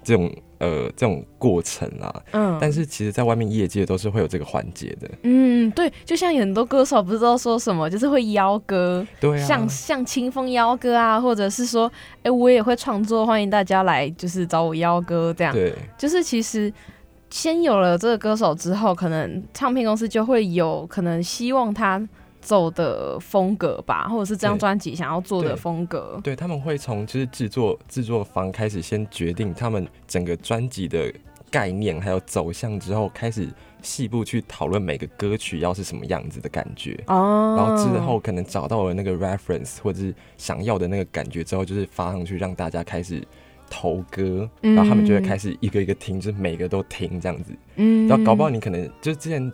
[0.03, 2.23] 这种呃这种过程啊。
[2.33, 5.09] 嗯，但是其实，在外面业界都是会有这个环节的。
[5.23, 11.91] 嗯，对，就像很多歌手不知道说什么，就是会邀歌，对，像像清风邀歌啊，或者是说，
[12.23, 15.53] 哎，我也会创作，欢迎大家来，就是找我邀歌这样。
[15.55, 16.73] 对，就是其实
[17.31, 22.07] 先有了这个歌手之后，可能唱片公司就会有可能希望他。
[22.41, 26.21] 走的风格吧，或者是这张专辑想要做的风格。
[26.23, 31.13] 对，他们会从就是制作制作方开始先决定他们整个专辑的
[31.51, 33.49] 概念还有走向之后，开始
[33.83, 36.99] 细部去讨论每个歌曲要是什么样子的感觉。
[37.07, 43.23] 哦，然后之后可能找到了那个 reference 或者是想要的那个感觉之后，就是发上去让大家开始
[43.69, 47.53] 投歌，嗯然后他们就会开始一个一个听，就是每个都听这样子。
[47.77, 49.53] 嗯然后搞不好你可能就之前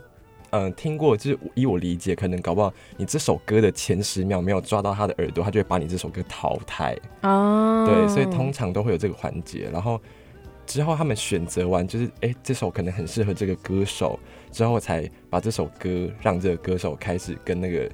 [0.57, 6.97] 嗯、呃听过，就是以我理解，可能搞不好你这首歌的前十秒没有抓到他的耳朵，他就会把你这首歌淘汰。
[7.23, 10.01] 哦，对，所以通常都会有这个环节，然后
[10.67, 14.19] 之后他们选择完，就是哎、诶这首可能很适合这个歌手，
[14.51, 17.89] 之后才把这首歌让这个歌手开始跟那个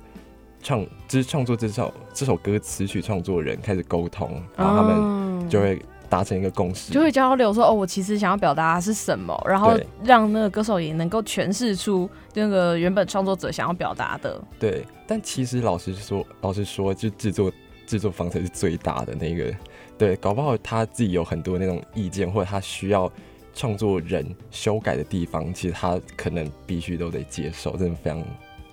[0.63, 5.81] 创，就是创作这首这首歌词曲创作人开始沟通，然后他们们就会
[6.13, 14.39] 达成一个共识，就会交流说哦，我其实想要表达的是什么，然后让那个歌手也能够诠释出那个原本创作者想要表达的。
[14.61, 14.87] 对。
[15.07, 17.51] 但其实老实说，老实说，就制作
[17.87, 19.51] 制作方才是最大的那个，
[19.97, 23.11] 对，搞不好他自己有很多那种意见，或者他需要。
[23.55, 28.19] 创作人修改的地方，其实他可能必须都得接受，真的非常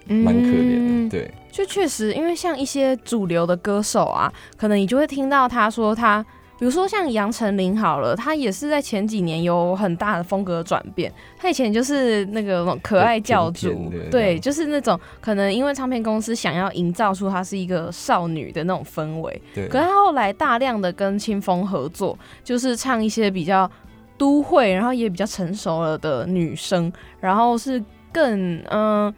[0.08, 1.18] 蛮可怜嗯的。
[1.18, 6.26] 对，就确实，因为像一些主流的歌手啊，可能你就会听到他说他，
[6.60, 11.12] 比如说像杨丞琳好了，她也是在前几年有很大的风格转变。
[11.38, 23.72] 她以前就是那个可爱教主对，就是那种可能因为唱片公司想要营造出她是一个少女的那种氛围，对，可是她后来大量的跟清风合作，就是唱一些比较
[24.18, 26.91] 都会，然后也比较成熟了的女生，
[27.22, 27.82] 然后是
[28.12, 29.16] 更嗯、呃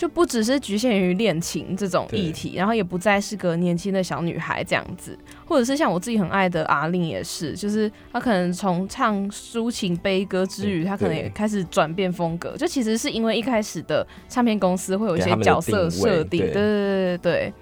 [0.00, 17.52] 就不只是局限于恋情这种议题，然后也不再是个年轻的小女孩这样子，或者是像我自己很爱的阿令也是，就是她可能从唱抒情悲歌之余，嗯她可能也开始转变风格，就其实是因为一开始的唱片公司会有一些角色设定，对对对对对对。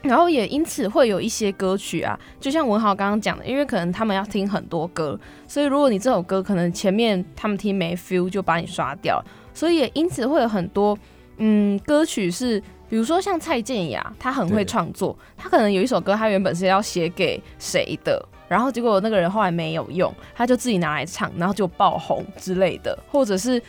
[0.00, 10.98] 然后也因此会有一些歌曲啊，就像文豪刚刚讲的，因为可能他们要听很多歌，所以如果你这首歌可能前面他们听没 feel 就把你刷掉，所以也因此会有很多
[11.40, 23.60] 嗯歌曲是，比如说像蔡健雅，她很会创作，她可能有一首歌，她原本是要写给谁的，然后结果那个人后来没有用，她就自己拿来唱，然后就爆红之类的，或者是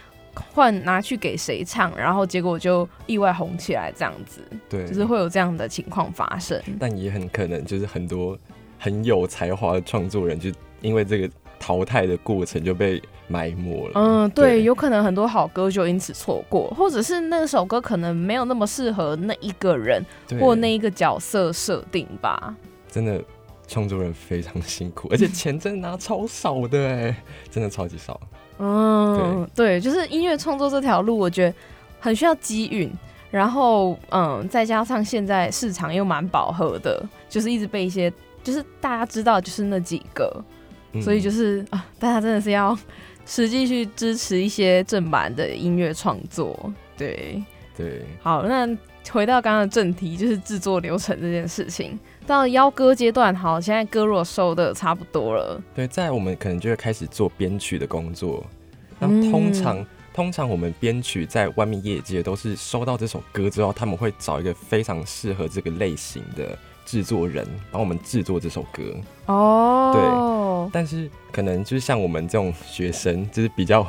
[0.53, 6.61] 换拿去给谁唱，然后结果就意外红起来这样子，对，就是会有这样的情况发生。
[6.80, 8.38] 但也很可能就是很多
[8.78, 10.49] 很有才华的创作人，就
[10.82, 13.01] 因为这个淘汰的过程就被
[13.32, 13.91] 埋没了。
[13.95, 20.05] 嗯，对，对有可能很多好歌就因此错过，或者是那首歌可能没有那么适合那一个人
[20.39, 22.53] 或那一个角色设定吧。
[22.89, 23.23] 真的
[23.67, 28.19] 创作人非常辛苦，而且钱真的拿超少的哎，真的超级少。
[28.59, 31.55] 嗯，对，就是音乐创作这条路，我觉得
[31.99, 32.91] 很需要机运，
[33.32, 38.11] 然后嗯，再加上现在市场又蛮饱和的，就是一直被一些
[38.43, 40.32] 就是大家知道就是那几个，
[40.93, 42.77] 嗯所以就是啊，大家真的是要
[43.32, 46.73] 实际去支持一些正版的音乐创作。
[46.97, 47.41] 对，
[47.77, 48.67] 对好，那
[49.09, 51.97] 回到刚刚的正题，就是制作流程这件事情。
[52.27, 58.45] 到邀歌阶段，好，现在歌如果收的差不多了，对，在我们可能就会开始做编曲的工作。
[58.99, 66.59] 那嗯通常、通常我们编曲在外面业界都是收到这首歌之后，他们会找一个非常适合这个类型的
[66.91, 68.83] 制作人帮我们制作这首歌。
[69.27, 70.69] 哦，对。
[70.73, 73.87] 但是可能就是像我们这种学生，就是比较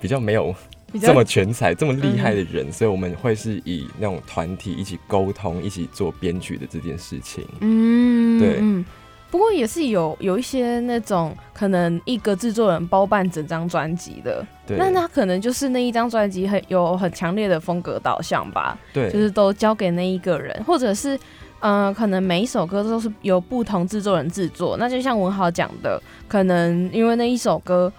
[0.00, 0.54] 比较没有
[1.02, 7.46] 这么全才、这么厉害的人，所以我们会是以那种团体一起沟通、一起做编曲的这件事情。
[7.60, 8.56] 嗯，对。
[8.58, 8.82] 嗯。
[9.30, 21.20] 不过也是有有一些那种可能一个制作人包办整张专辑的，对，那他可能就是那一张专辑很有很强烈的风格导向吧，对，就是都交给那一个人，或者是
[21.60, 24.76] 嗯、呃可能每一首歌都是由不同制作人制作。
[24.76, 27.92] 那就像文豪讲的，可能因为那一首歌，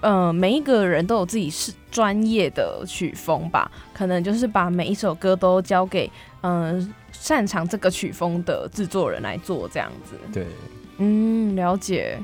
[0.00, 6.10] 嗯，每一个人都有自己是专业的曲风吧，可能就是把每一首歌都交给
[6.42, 10.14] 嗯、擅长这个曲风的制作人来做这样子。
[10.32, 10.46] 对
[10.98, 12.18] 嗯，了解。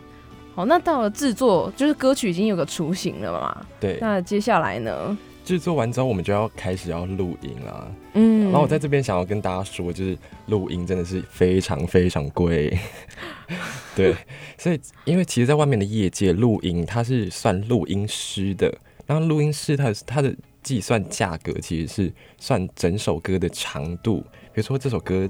[0.55, 3.67] 好，那到了制作，就是歌曲已经有个雏形了嘛？
[3.81, 3.99] 对。
[4.01, 5.17] 那接下来呢？
[5.45, 7.87] 制作完之后，我们就要开始要录音啦。
[8.15, 10.17] 嗯，然后我在这边想要跟大家说，就是
[10.47, 12.77] 录音真的是非常非常贵，
[13.95, 14.15] 对，
[14.57, 18.75] 所以因为其实，在外面的业界录音，它是算录音师的，
[19.07, 24.21] 然后录音师它它的计算价格其实是算整首歌的长度，
[24.55, 25.29] 比如说这首歌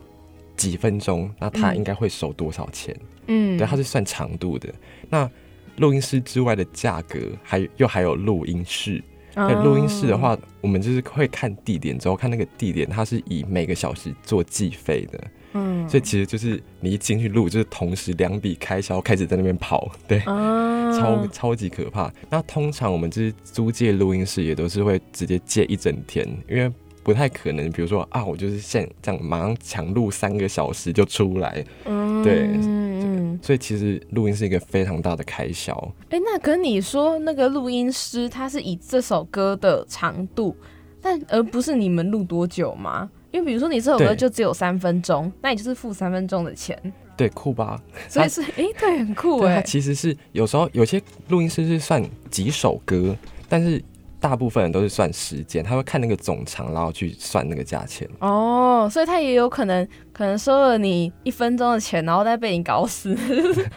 [0.57, 2.97] 几分钟，那他嗯应该会收多少钱？
[3.27, 4.73] 嗯，对，它是算长度的。
[5.11, 5.29] 那
[5.79, 9.03] 录音师之外的价格，还又还有录音室。
[9.35, 15.21] 录音室的话，我们就是会看地点之后，看那个地点，它是以每个小时做计费的。
[15.57, 22.13] 嗯，所以其实就是你一进去录，就是同时两笔开销开始在那边跑，对，啊 超超级可怕。
[22.29, 26.69] 那通常我们就是租借录音室也都是会直接借一整天，因为
[27.05, 31.65] 不太可能，比如说啊，我就是现这样马上强录三个小时就出来，
[32.25, 32.49] 对
[33.35, 35.73] 嗯，所以其实录音是一个非常大的开销。
[36.11, 40.57] 哎、那跟你说那个录音师他是以这首歌的长度，
[41.01, 43.11] 但而不是你们录多久吗？
[43.31, 46.81] 因为比如说你这首歌就只有三分钟，那你就是付三分钟的钱，
[47.17, 47.81] 对，酷吧？
[48.09, 53.17] 所以是哎、诶对，很酷对，哎、它其实是有时候有些录音师是算几首歌，
[53.49, 53.83] 但是
[54.25, 58.09] 大部分人都是算时间，他会看那个总长，然后去算那个价钱。
[58.21, 63.15] 哦，所以他也有可能可能收了你一分钟的钱，然后再被你搞死，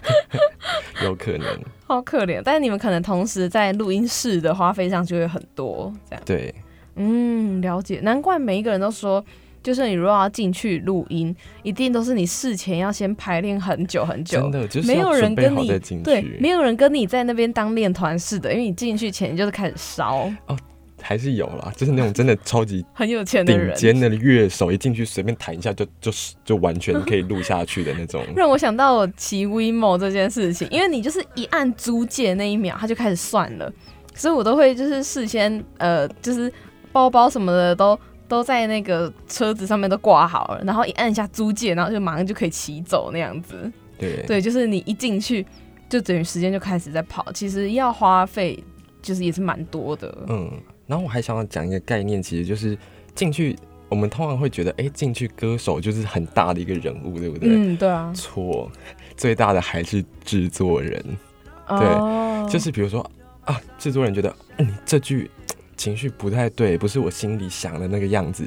[1.04, 1.46] 有可能，
[1.86, 2.42] 好可怜。
[2.46, 6.24] 但是你们可能同时在录音室的花费上就会很多，这样。
[6.26, 6.56] 对，
[6.96, 8.00] 嗯，了解。
[8.02, 9.22] 难怪每一个人都说，
[9.68, 14.52] 就是你如果要进去录音，一定都是你事前要先排练很久很久真。
[14.52, 20.58] 的就是没有人跟你好再进对，没有人跟你在那边当练团似的，因为你进去前就是开始烧哦，
[21.02, 23.76] 还是有啦，就是那种真的超级很有钱的顶人。
[23.76, 28.24] 尖的乐手，一进去随便弹一下就就是就完全可以录下去的那种。
[28.34, 33.70] 让我想到我骑 WeMo 这件事情，因为你就是一按租借那一秒，它就开始算了，
[34.16, 36.50] 所以我都会就是事先呃，就是
[36.94, 43.72] 包包什么的都都在那个车子上面都挂好了，然后一按一下租借，然后就马上就可以骑走那样子。
[43.98, 45.46] 对对，就是你一进去
[45.90, 48.64] 就等于时间就开始在跑，其实要花费
[49.02, 50.16] 就是也是蛮多的。
[50.28, 50.52] 嗯，
[50.86, 52.78] 然后我还想要讲一个概念，其实就是
[53.16, 53.56] 进去，
[53.90, 57.50] 我们通常会觉得，哎、进去歌手就是很大的一个人物，对不对？
[57.50, 58.70] 嗯，对啊，错，
[59.16, 61.04] 最大的还是制作人。
[61.68, 63.10] 哦，就是比如说
[63.46, 65.30] 啊，制作人觉得，嗯，这句
[65.78, 68.46] 情绪不太对，不是我心里想的那个样子，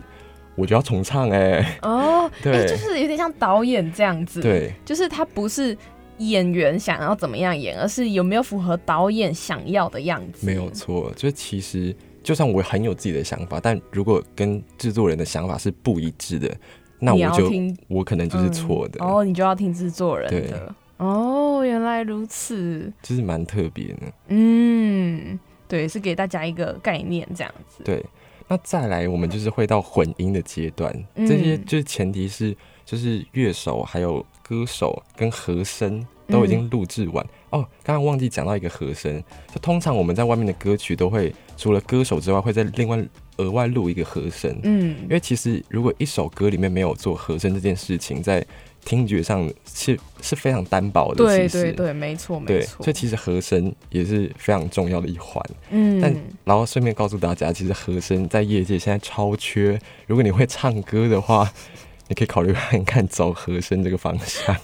[0.56, 4.42] 我就要重唱、哎，哦，哎、对就是有点像导演这样子。
[4.42, 5.76] 对，就是他不是
[6.18, 10.44] 演员想要怎么样演，而是有没有符合导演想要的样子。
[10.46, 16.54] 没有错，就是其实就算我很有自己的想法，但如果跟制作人的想法是不一致的，
[16.98, 20.74] 那我就听我可能就是错的，哦，你就要听制作人对的。
[20.98, 22.92] 哦，原来如此。
[23.02, 24.00] 就是蛮特别的。
[24.28, 25.40] 嗯，
[25.70, 27.84] 对，是给大家一个概念这样子。
[27.84, 28.04] 对，
[28.48, 32.54] 那再来我们就是会到混音的阶段，嗯这些就是前提是
[32.84, 37.24] 就是乐手还有歌手跟和声都已经录制完。
[37.50, 39.22] 哦，刚刚忘记讲到一个和声，
[39.54, 43.00] 就通常我们在外面的歌曲都会除了歌手之外，会在另外
[43.36, 44.58] 额外录一个和声。
[44.64, 48.44] 嗯因为其实如果一首歌里面没有做和声这件事情，在
[48.90, 51.24] 听觉上是是非常单薄的。
[51.24, 52.92] 对对对，没错没，错所以。
[52.92, 55.40] 其实和声也是非常重要的一环。
[55.70, 56.12] 嗯，但
[56.44, 59.78] 然后顺便告诉大家，其实和声在业界现在超缺。
[60.08, 61.48] 如果你会唱歌的话，
[62.08, 64.56] 你可以考虑看看走和声这个方向。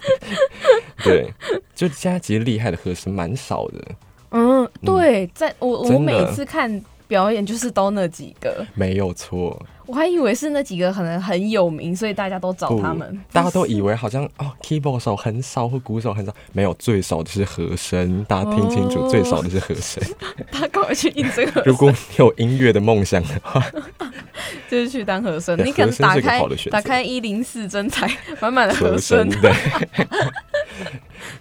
[1.05, 1.33] 对，
[1.73, 3.85] 就现在其实厉害的和声蛮少的，
[4.31, 9.65] 嗯，对，在我我每次看表演就是都那几个，没有错。
[9.87, 13.21] 我还以为是那几个可能很有名，所以大家都找他们。
[13.33, 18.25] 大家都以为好像哦，keyboard 手很少或鼓手很少，没有，最少的是和声。
[18.25, 20.03] 大家听清楚，哦最少的是和声。
[20.51, 23.65] 他赶快去印这个，如果你有音乐的梦想的话，
[24.69, 28.11] 就是去当和声，你可能打开打开一零四真彩，
[28.41, 29.29] 满满的和声。
[29.41, 29.53] 对，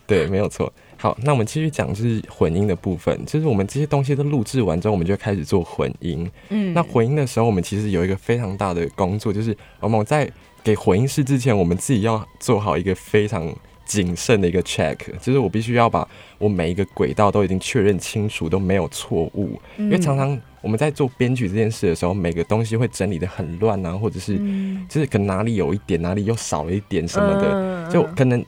[0.06, 0.72] 对，没有错。
[0.98, 6.30] 好，那我们继续讲就是混音的部分，就是我们这些东西都录制完之后，我们就开始做混音。
[6.50, 6.74] 嗯。
[6.74, 10.30] 那混音的时候，我们其实有一个非常大的工作，就是我们在
[10.64, 13.54] 给混音师之前，我们自己要做好一个非常
[13.86, 16.08] 谨慎的一个 check，就是我必须要把
[16.40, 19.60] 我每一个轨道都已经确认清楚，都没有错误。
[19.78, 24.84] 因为常常我们在做编曲这件事的时候，每个东西会整理的很乱啊，或者是嗯。
[24.90, 28.44] 就是可能哪里有一点，哪里又少了一点什么的，的就可能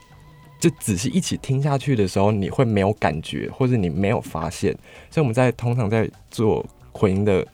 [0.59, 4.71] 就仔细一起听下去的时候，你会没有感觉，或者你没有发现。
[5.09, 7.45] 所以我们在通常在做混音的，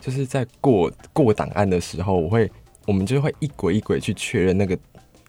[0.00, 2.50] 就是在过过档案的时候，我会
[2.86, 4.76] 我们就会一轨一轨去确认那个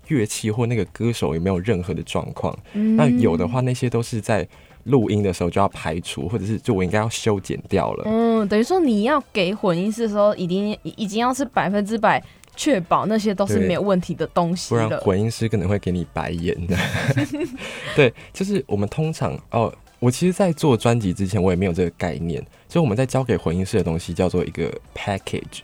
[0.08, 2.58] 乐器或那个歌手有没有任何的状况。
[2.74, 4.48] 那有的话，那些都是在
[4.86, 8.04] 录音的时候就要排除，或者是就我应该要修剪掉了。
[8.08, 12.22] 嗯，等于说你要给混音师的时候，已经已经要是百分之百
[12.56, 14.99] 确保那些都是没有问题的东西不然了。
[15.02, 16.76] 混音师可能会给你白眼的。
[17.95, 22.45] 对，就是我们通常哦，我其实，在做专辑之前，我也没有这个概念。
[22.68, 25.62] 所以我们在交给混音师的东西叫做一个 package，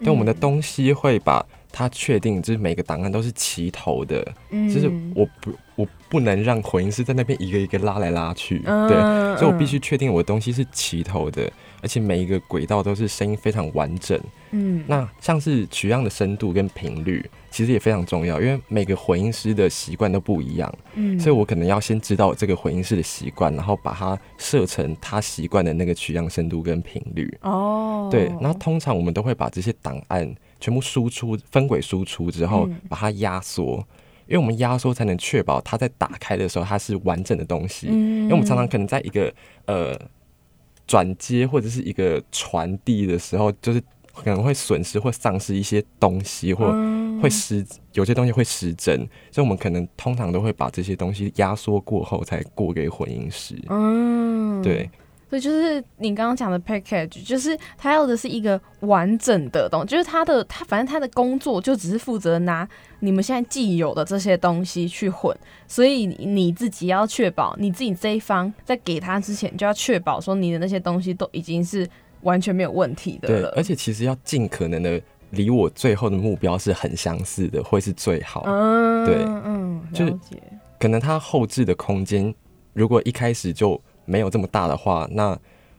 [0.00, 4.68] 但我们的东西会把它确定就是每个档案都是齐头的，嗯。
[4.72, 8.96] 就是我不我不能让混音师在那边一个一个拉来拉去，嗯对，
[9.38, 9.66] 所以我必嗯。
[9.66, 11.50] 须确定我的东西是齐头的，
[11.84, 14.18] 而且每一个轨道都是声音非常完整。
[14.52, 27.36] 嗯那像是取样的深度跟频率，其实也非常重要，因为每个混音师的习惯都不一样，嗯所以我可能要先知道这个混音师的习惯，然后把它设成他习惯的那个取样深度跟频率。
[27.42, 33.84] 哦对，那通常我们都会把这些档案全部输出分轨输出之后嗯，把它压缩，
[34.28, 37.88] 因为我们压缩才能确保它在打开的时候它是完整的东西。
[37.90, 39.34] 嗯因为我们常常可能在一个
[39.66, 39.98] 呃
[40.86, 43.82] 转接或者是一个传递的时候，就是
[44.12, 47.04] 可能会损失或丧失一些东西，或嗯。
[47.22, 47.64] 会失
[47.94, 48.98] 有些东西会失真，
[49.30, 53.56] 所以我们可能通常都会把这些东西压缩过后才过给混音师。
[53.70, 54.60] 嗯。
[54.60, 54.90] 对，
[55.40, 62.68] 就是你刚刚讲的 package，就是他要的是一个完整的东西，就是他的他反正他的工作就只是负责拿
[63.00, 71.88] 你们现在既有的这些东西去混，所以你你自己要确保你自己这一方在给他之前就要确保说你的那些东西都已经是
[72.22, 78.44] 完全没有问题的对，了，而且其实要尽可能的离我最后的目标是很相似的，会是最好。
[78.46, 80.42] 嗯对嗯就解
[80.78, 82.34] 可能他后置的空间
[82.72, 85.38] 如果一开始就没有这么大的话，那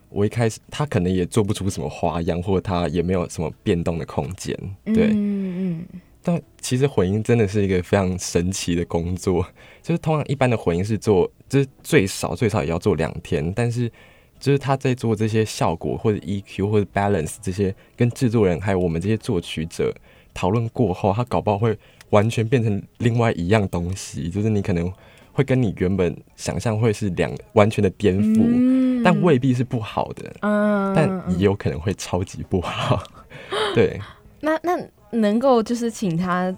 [0.09, 4.57] 我一开始他可能也做不出什么花样，或者他也没有什么变动的空间。
[4.85, 5.85] 对，嗯嗯
[6.23, 9.45] 但其实混音真的是一个非常神奇的工作，
[9.83, 13.91] 就是通常一般的混音是做，就是最少最少也要做两天，但是
[14.39, 19.93] 就是他在做这些效果或者 EQ 或者 balance 这些，跟制作人还有我们这些作曲者
[20.33, 21.77] 讨论过后，他搞不好会
[22.09, 24.91] 完全变成另外一样东西，就是你可能
[25.35, 33.03] 会跟你原本想象会是两完全的颠覆，嗯但未必是不好的，嗯但也有可能会超级不好，
[33.75, 33.99] 对。
[34.39, 34.79] 那那
[35.11, 36.55] 能够就是请他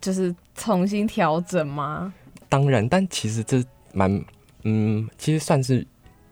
[0.00, 2.12] 就是重新调整吗？
[2.48, 4.22] 当然，但其实这蛮，
[4.64, 5.86] 嗯，其实算是，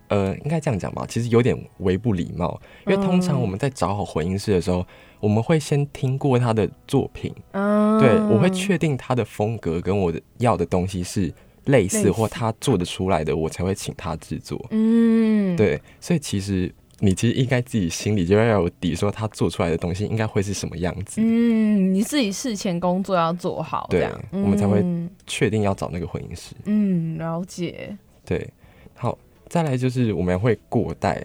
[0.09, 1.07] 呃，应该这样讲吧。
[1.09, 4.85] 其实有点微不礼貌，因为通常我们在找好混音师的时候，
[5.21, 11.33] 我们会先听过他的作品，嗯，对我会确定他的风格跟我的要的东西是
[11.69, 14.63] 类似或他做得出来的，我才会请他制作。
[14.71, 26.55] 嗯，对，所以其实你其实应该自己心里就要有底，说他做出来的东西应该会是什么样子，嗯，你自己事前工作要做好，对我们才会嗯确定要找那个混音师。
[26.65, 28.49] 嗯了解，对，
[28.95, 29.17] 好，
[29.49, 31.25] 再来就是我们会过带。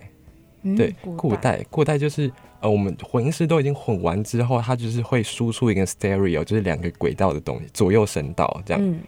[0.66, 2.32] 嗯对，过带过带就是
[2.62, 8.82] 呃，我们混音师都已经混完之后，它就是会输出一个 stereo，就是两个轨道的东西，左右声道这样。
[8.82, 9.00] 嗯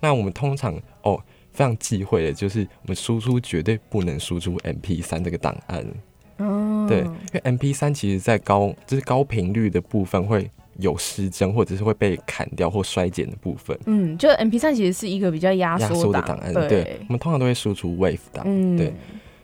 [0.00, 1.20] 那我们通常哦
[1.52, 5.84] 非常忌讳的就是我们输出绝对不能输出 MP 三这个档案，
[6.38, 13.78] 哦对，因为 MP 三其实在高就是高频率的部分会有失真，或者是会被砍掉或衰减的部分。
[13.86, 18.44] 嗯，就 M P 三其实是一个比较压压缩的档案，对，我们通常都会输出 wave 档。
[18.46, 18.92] 嗯对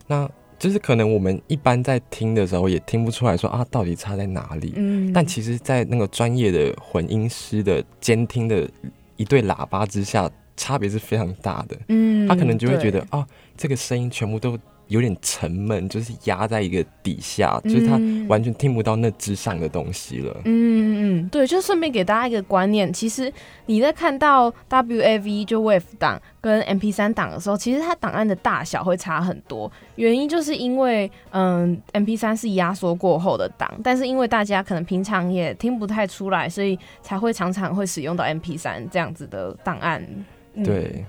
[0.07, 4.75] 那就是可能我们一般在听的时候也听不出来说啊，到底差在哪里。
[4.77, 8.69] 嗯但其实，在那个专业的混音师的监听的
[9.17, 10.31] 一对喇叭之下，
[10.63, 11.77] 差别是非常大的。
[11.89, 14.57] 嗯他可能就会觉得对啊，这个声音全部都
[14.89, 20.41] 有点沉闷，就是压在一个底下，就是他嗯完全听不到那之上的东西了。
[20.45, 23.33] 嗯嗯，对，就顺便给大家一个观念，其实
[23.67, 29.71] 你在看到 WAV 就 WAV 档跟 MP 3档的时候，其实它档案的大小会差很多。
[29.97, 40.07] 原因就是因为，嗯，MP 3是压缩过后的档，但是因为大家可能平常也听不太出来，所以才会常常会使用到 MP 3这样子的档案。
[40.55, 41.05] 嗯，对，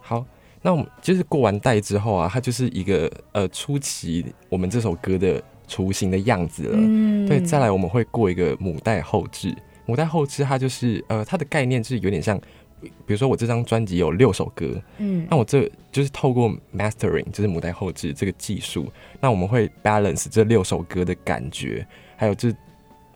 [0.00, 0.24] 好，
[0.62, 6.76] 那我们就是过完带之后啊，它就是一个呃初期我们这首歌的雏形的样子了。
[6.76, 7.26] 嗯。
[7.26, 9.54] 对，再来我们会过一个母带后置。
[9.84, 12.36] 母带后置它就是呃它的概念是有点像，
[12.80, 15.26] 比如说我这张专辑有六首歌，嗯。
[15.30, 18.90] 那我这就是透过 mastering，就是母带后置这个技术，
[19.20, 21.86] 那我们会 balance 这六首歌的感觉，
[22.16, 22.56] 还有就是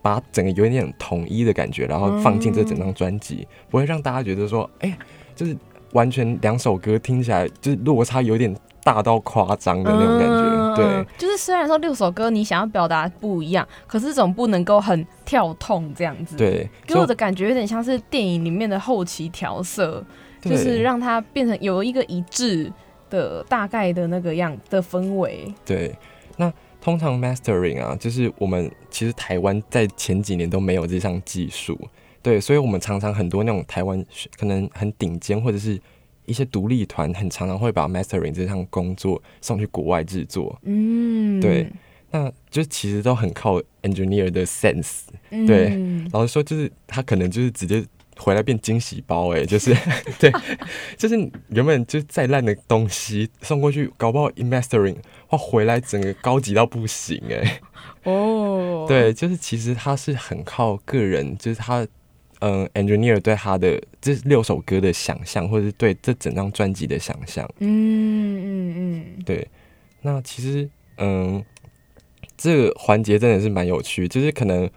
[0.01, 4.97] 把整个有一点统一的感觉，然后放进这整张专辑，不会让大家觉得说，哎、
[5.41, 5.57] 就是
[5.93, 10.51] 完全两首歌听起来就是落差有点大到夸张的那种感觉。
[10.51, 20.05] 嗯对，就是虽然说六首歌你想要表达不一样，可是总不能够很跳痛这样子。，对，给我的感觉有点像是电影里面的后期调色，
[20.43, 22.71] 就是让它变成有一个一致
[23.09, 25.53] 的大概的那个样的氛围。
[25.65, 25.93] 对，
[26.37, 31.77] 那通常 mastering 啊，就是我们其实台湾在前几年都没有这项技术，
[32.23, 34.05] 对，所以我们常常很多那种台湾
[34.37, 35.81] 可能很顶尖或者是
[36.27, 40.59] 一些独立团，很常常会把 mastering 这项工作送去国外制作。
[40.65, 41.67] 嗯，对，
[42.11, 45.05] 那就其实都很靠 engineer 的 sense。
[45.31, 45.77] 嗯对
[46.13, 47.85] 老实说，就是他可能就是直接
[48.19, 49.75] 回来变惊喜包、哎，就是
[50.21, 50.31] 对，
[50.99, 51.17] 就是
[51.49, 54.97] 原本就再烂的东西送过去，搞不好 in mastering
[55.31, 57.61] 哇回来整个高级到不行、哎。
[58.05, 61.87] 哦，对，就是其实他是很靠个人，就是他，
[62.41, 67.49] 嗯、e n g i n e e r 对他的这六首歌的想象，或者是对这整张专辑的想象。
[67.59, 69.47] 嗯嗯嗯，对，
[70.03, 70.69] 那其实，
[70.99, 71.45] 嗯，
[72.37, 74.69] 这个环节真的是蛮有趣，就是可能，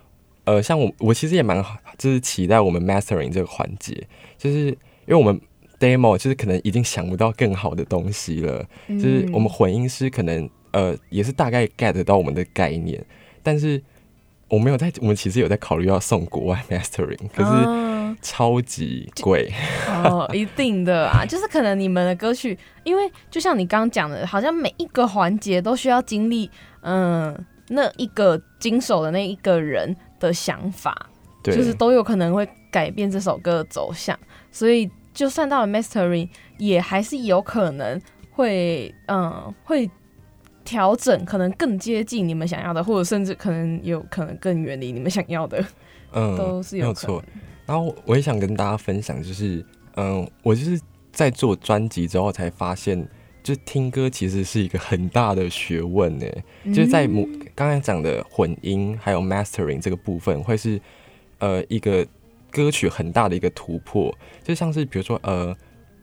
[0.43, 1.64] 呃，像我，我其实也蛮，
[1.97, 4.05] 就是期待我们 mastering 这个环节，
[4.38, 5.39] 就是因为我们
[5.80, 13.03] demo 就是可能已经想不到更好的东西了，嗯就是我们混音师可能呃也是大概 get 到我们的概念，
[13.41, 13.82] 但是
[14.53, 17.91] 我没有在，我们其实有在考虑要送国外 mastering，可是啊。
[18.21, 19.51] 超级贵，
[19.87, 26.49] 哦，一定的啊， 就是可能你们的歌曲，因为就像你刚刚讲的，好像每一个环节都需要经历，
[26.81, 27.35] 嗯，
[27.69, 31.09] 那一个经手的那一个人的想法，
[31.41, 34.17] 对，就是都有可能会改变这首歌的走向，
[34.51, 36.29] 所以就算到了 mastering，
[36.59, 37.99] 也还是有可能
[38.29, 39.89] 会，嗯，会
[40.64, 45.64] 调整，可能更接近你们想要的，或者甚至可能有可能更远离你们想要的，
[46.14, 47.24] 嗯， 都是有错。。
[47.66, 50.80] 然后我也想跟大家分享，就是嗯，我就是
[51.11, 52.99] 在做专辑之后才发现，
[53.41, 56.26] 就是听歌其实是一个很大的学问呢。
[56.66, 60.80] 就是在母刚才讲的混音还有 mastering 这个部分，会是
[61.39, 62.05] 呃一个
[62.51, 64.14] 歌曲很大的一个突破。
[64.43, 65.55] 就像是比如说呃，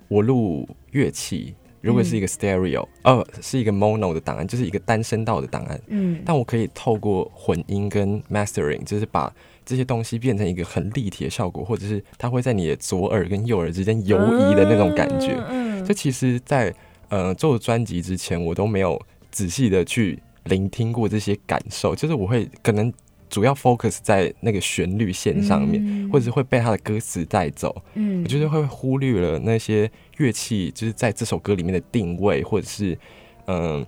[0.09, 9.33] 我录乐器，如果是一个 stereo，、呃是一个 mono 的档案，就是一个单声道的档案，嗯，但我可以透过混音跟 mastering，就是把
[9.65, 15.37] 这些东西变成一个很立体的效果，或者是它会在你的左耳跟右耳之间游移的那种感觉。
[15.49, 16.75] 嗯，这其实在，
[17.09, 19.01] 呃做专辑之前，我都没有
[19.31, 22.93] 仔细的去聆听过这些感受，就是我会可能
[23.31, 26.11] 主要 focus 在那个旋律线上面，嗯。
[26.11, 28.23] 或者是会被他的歌词带走，嗯。
[28.23, 32.99] 我觉得会忽略了那些乐器，就是在这首歌里面的定位，或者是
[33.47, 33.87] 嗯、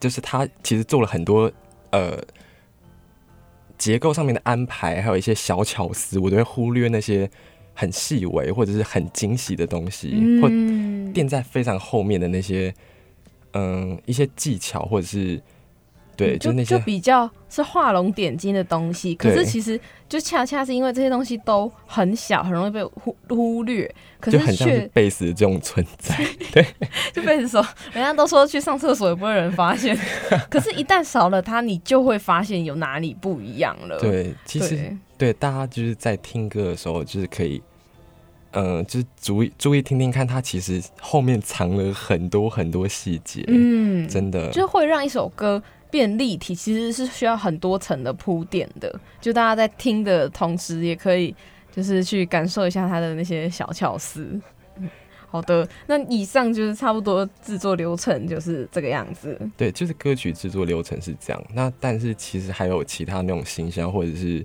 [0.00, 1.52] 就是他其实做了很多
[1.90, 2.18] 呃
[3.76, 7.28] 结构上面的安排，还有一些小巧思，我都会忽略那些
[7.74, 12.74] 很细微或者是很惊喜的东西，或嗯垫在非常后面的那些
[13.52, 15.40] 嗯、一些技巧，或者是
[16.16, 26.16] 对，就那些比较是画龙点睛的东西，可是其实就恰恰是因为这些东西都很小，很容易被忽忽略，可就是很像贝斯这种存在。
[26.52, 26.66] 对。
[27.12, 29.96] 就贝斯说，人家都说去上厕所也不会有人发现，
[30.50, 33.98] 可是，一旦少了它，你就会发现有哪里不一样了。
[33.98, 34.96] 对，其实对。
[35.16, 37.62] 对，大家就是在听歌的时候，就是可以，
[38.50, 45.62] 嗯、就是注意注意听听看，它其实后面藏了很多很多细节，嗯，真的，就会让一首歌
[45.94, 48.92] 变立体，其实是需要很多层的铺垫的。
[49.20, 51.32] 就大家在听的同时，也可以
[51.70, 54.40] 就是去感受一下它的那些小巧思。
[54.78, 54.90] 嗯
[55.28, 59.38] 好的，那以上就是差不多制作流程就是这个样子。
[59.56, 61.44] 对，就是歌曲制作流程是这样。
[61.52, 64.44] 那但是其实还有其他那种形象或者是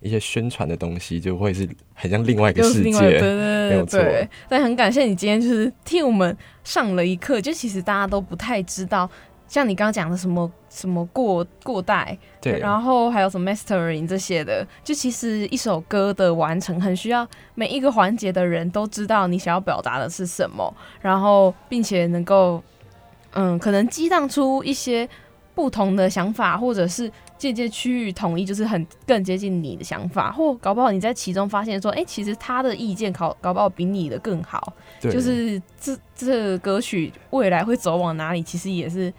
[0.00, 3.34] 一些宣传的东西，就会是很像另外一个世另外对对界。
[3.70, 9.10] 没有错对对，但很感谢你今天就是替我们上了一课，就其实大家都不太知道，
[9.46, 22.62] 像你刚刚讲的什么什么过过带，对，然后还有什么 mastering 这些的，就其实一首歌的完成很需要每一个环节的人都知道你想要表达的是什么，然后并且能够
[23.32, 25.08] 嗯，可能激荡出一些
[25.54, 35.10] 不同的想法，或者是渐渐趋于统一，就是很更接近你的想法，或搞不好你在其中发现说，哎、其实他的意见搞搞不好比你的更好，对。
[35.10, 39.12] 就是这这歌曲未来会走往哪里，其实也是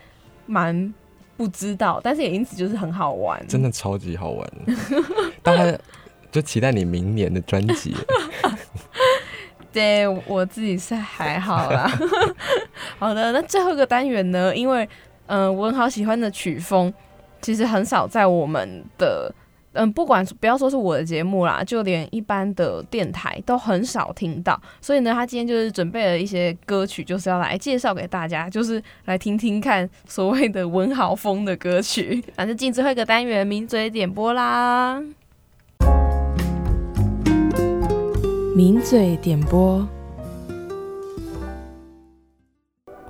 [0.45, 0.93] 蛮
[1.41, 4.47] 不知道，但是也因此就是很好玩，真的超级好玩。
[5.41, 5.75] 大家
[6.31, 7.95] 就期待你明年的专辑。
[9.73, 11.91] 对我自己是还好啦。
[12.99, 14.55] 好的，那最后一个单元呢？
[14.55, 14.87] 因为
[15.25, 16.93] 嗯、呃我很好喜欢的曲风，
[17.41, 19.33] 其实很少在我们的
[19.73, 24.59] 嗯，不管不要说是我的节目啦，就连一般的电台都很少听到。
[24.81, 32.21] 所以呢，他今天就是准备了一些歌曲，就是要来介绍给大家，就是来听听看所谓的文豪风的歌曲。
[32.35, 35.01] 反正进最后一个单元，名嘴点播啦。
[38.53, 39.87] 名嘴点播，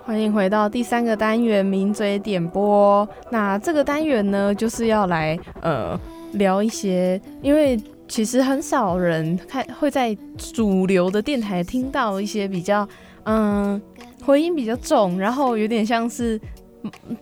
[0.05, 3.07] 欢迎回到第三个单元名嘴点播。
[3.31, 5.99] 那这个单元呢，就是要来呃
[6.33, 12.87] 聊一些，因为其实很少人看会在主流的电台听到一些比较
[13.23, 13.81] 嗯
[14.23, 16.39] 回音比较重，然后有点像是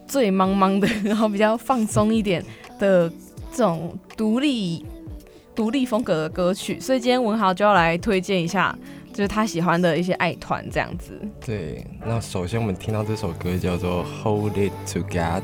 [0.07, 2.43] 醉茫茫的，然后比较放松一点
[2.79, 3.09] 的
[3.51, 4.85] 这种独立
[5.55, 8.77] 独立风格的歌曲，所以今天文豪就要来推荐一下，
[9.13, 11.19] 就是他喜欢的一些爱团这样子。
[11.45, 15.41] 对，那首先我们听到这首歌叫做《Hold It Together》，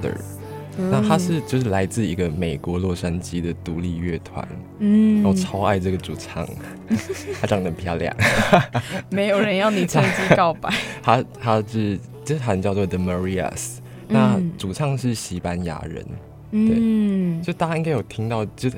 [0.78, 4.47] 那他是就是来自一个美国洛杉矶的独立乐团，
[4.80, 5.23] 嗯。
[5.23, 6.47] 我超爱这个主唱，
[7.41, 8.15] 她长得很漂亮，
[9.09, 10.69] 没有人要你趁机告白。
[11.01, 16.05] 她她是这团叫做 The Marias，那嗯主唱是西班牙人，
[16.51, 18.78] 嗯，就大家应该有听到，就是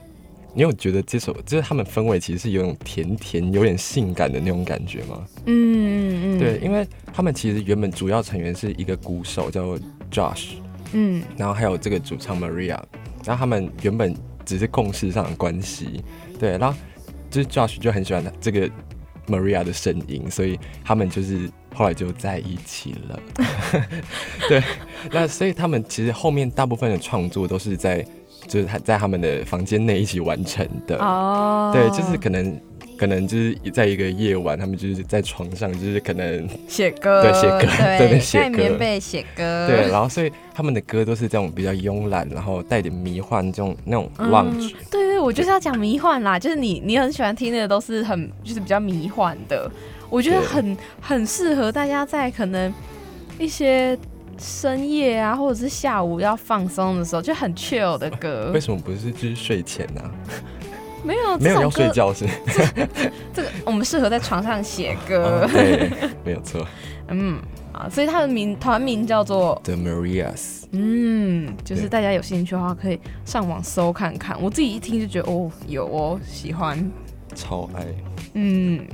[0.54, 5.26] 你有觉得这首就是他们氛围其实是有种甜甜、有点性感的那种感觉吗？
[5.46, 9.80] 嗯嗯嗯，对，，因为他们其实原本主要成员是一个鼓手叫做
[10.10, 10.54] Josh，
[10.94, 12.80] 嗯然后还有这个主唱 Maria，
[13.26, 14.16] 然后他们原本
[14.46, 16.04] 只是共事上的关系，
[16.40, 16.78] 对，然后
[17.30, 18.70] 就是 Josh 就很喜欢这个
[19.28, 23.20] Maria 的声音，所以他们就是后来就在一起了。
[24.48, 24.64] 对，
[25.12, 28.06] 那所以他们其实后面大部分的创作都是在
[28.48, 30.98] 就是他在他们的房间内一起完成的。
[31.00, 32.58] 哦，对，就是可能
[32.98, 37.60] 可能就是在一个夜晚，他们就是在床上，就是可能写歌，对写歌
[37.98, 49.70] 对 对写盖棉被写歌，对，然后所以他们的歌都是这种比较慵懒，然后带点迷幻这种那种 lounge，、对对，我就是要讲迷幻啦，就是你你很喜欢听的都是很就是比较迷幻的，
[50.10, 52.74] 我觉得很很适合大家在可能
[53.40, 53.98] 一些
[54.40, 58.52] 深夜啊，或者是下午要放松的时候，就很 chill 的歌。
[58.54, 58.60] 为。
[58.60, 60.02] 什么不是就是睡前呢、
[61.08, 62.26] 没有没有要这首歌，睡觉是？
[63.34, 65.48] 这个我们适合在床上写歌
[66.26, 66.68] 没有错。
[67.10, 67.40] 嗯
[67.72, 74.38] 啊，所以他的名团名叫做 The Marias，嗯，就是大家有兴趣的话可以上网搜看看。
[74.42, 76.78] 我自己一听就觉得哦，有哦，喜欢。
[77.36, 77.86] 超爱。
[78.34, 78.86] 嗯，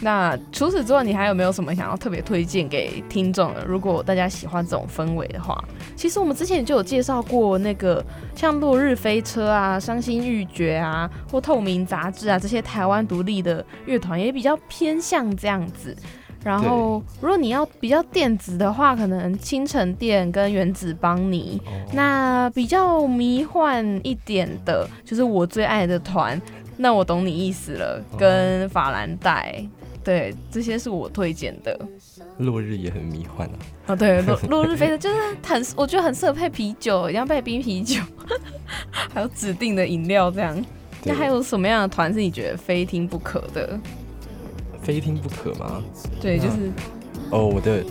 [0.00, 3.64] 那除此之外，你还有没有什么想要特别推荐给听众的？
[3.64, 5.62] 如果大家喜欢这种氛围的话，
[5.96, 15.96] 其实我们之前就有介绍过那个像落日飞车啊、伤心欲绝啊，或透明杂志啊这些台湾独立的乐团，也比较偏向这样子。
[16.44, 21.60] 然后，如果你要比较电子的话，可能清晨店跟原子邦尼。
[21.66, 26.40] 哦那比较迷幻一点的，就是我最爱的团。
[26.76, 29.66] 那我懂你意思了，跟法兰黛，
[30.08, 31.78] 对，这些是我推荐的。
[32.38, 33.52] 落日也很迷幻啊。
[33.88, 38.00] 哦，对，落 落日飞的就是很，我觉得很适合配啤酒，一定要配冰啤酒，
[38.90, 40.64] 还有指定的饮料这样。
[41.04, 43.78] 那还有什么样的团是你觉得非听不可的？
[44.82, 45.82] 非听不可吗？
[46.22, 46.72] 对，就是
[47.30, 47.84] 哦，我的，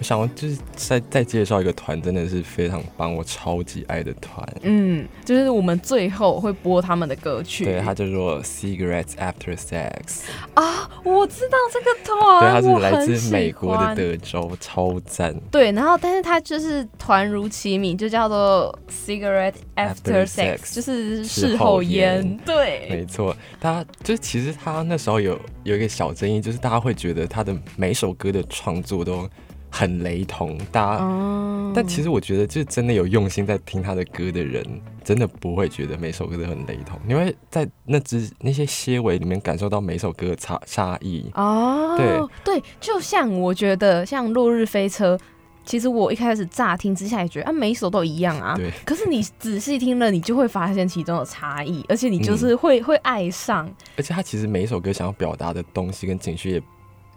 [0.00, 4.48] 我想要就是再再介绍一个团，真的是非常棒，我超级爱的团。
[4.62, 7.66] 嗯，就是我们最后会播他们的歌曲。
[7.66, 10.22] 对，它叫做 Cigarettes After Sex，
[10.54, 15.38] 啊，我知道这个团，对，它是来自美国的德州，超赞。
[15.50, 22.38] 对，然后但是它就是团如其名，就叫做 cigarette after sex，sex 就是事事后烟。
[22.46, 29.28] 对，没错，他就其实他那时候有有一个小争议，就是大家会觉得他的每首歌的创作都
[29.70, 31.04] 很雷同，大家。
[31.04, 34.64] 哦但其实我觉得，就是真的有用心在听他的歌的人，
[35.04, 41.30] 真的不会觉得每首歌都很雷同，你会在那只那些些尾里面感受到每首歌的差差异。
[41.34, 45.16] 哦，对对，就像我觉得像《落日飞车》，
[45.64, 48.56] 其实我一开始乍听之下也觉得啊，每一首都一样啊。
[48.56, 53.72] 对，可是你仔细听了，你就会发现其中的差异，而且你嗯就是会、会爱上。
[53.96, 56.62] 而且他其实每一首歌想要表达的东西跟情绪也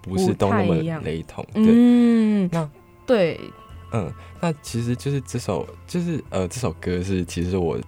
[0.04, 1.43] 不是都那么雷同。
[1.54, 2.70] 对，嗯，那
[3.08, 3.39] 对，
[3.91, 7.80] 嗯，那其实就是这首，就是呃，这首歌是其实我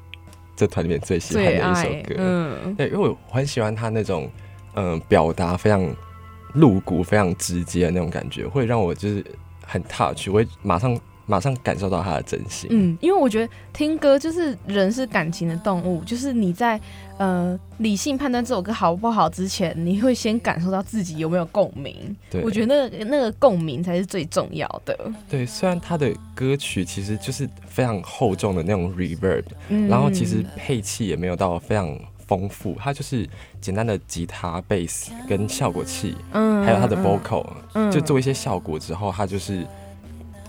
[0.55, 2.16] 这团里面最喜欢的一首，歌。
[2.18, 4.30] 嗯，对，因为我很喜欢他那种
[4.74, 5.86] 嗯、呃表达非常
[6.53, 9.24] 露骨、非常直接的那种感觉，会让我就是
[9.66, 12.67] 很 touch，我会马上马上感受到他的真心。
[12.71, 16.80] 嗯，因为我觉得听歌就是人是感情的动物，就是你在
[17.17, 22.15] 呃理性判断这首歌好不好之前，你会先感受到自己有没有共鸣。
[22.30, 24.97] 对，我觉得那个那个共鸣才是最重要的。
[25.30, 31.97] 对，虽然他的歌曲其实就是非常厚重的那种 reverb，、嗯然后其实配器也没有到非常
[32.28, 33.28] 丰富，它就是
[33.61, 39.65] 简单的吉他、贝斯跟效果器，嗯还有它的嗯 vocal，、嗯就做一些效果之后，它就是，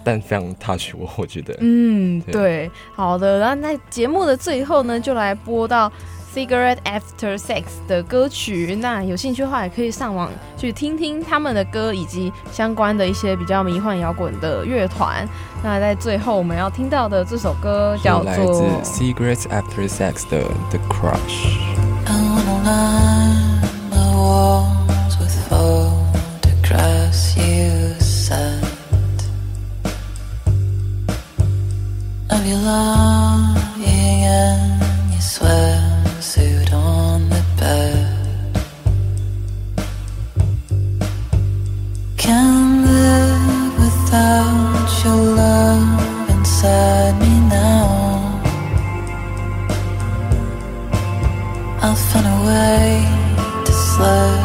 [0.06, 1.52] 但非常 touch 我，我觉得。
[1.58, 3.40] 嗯，对对，好的。
[3.40, 5.90] 然后在节目的最后呢，就来播到
[6.32, 8.78] Cigarette After Sex 的歌曲。
[8.80, 15.28] 那有兴趣的话，也可以上网去听听他们的歌，以及相关的一些比较迷幻摇滚的乐团。
[15.64, 21.56] 那在最后我们要听到的这首歌叫来自做 Cigarettes After Sex 的 The Crush。
[32.48, 32.52] In
[35.10, 38.62] your swimsuit on the bed.
[42.16, 48.40] Can live without your love inside me now.
[51.82, 54.35] I'll find a way to slow.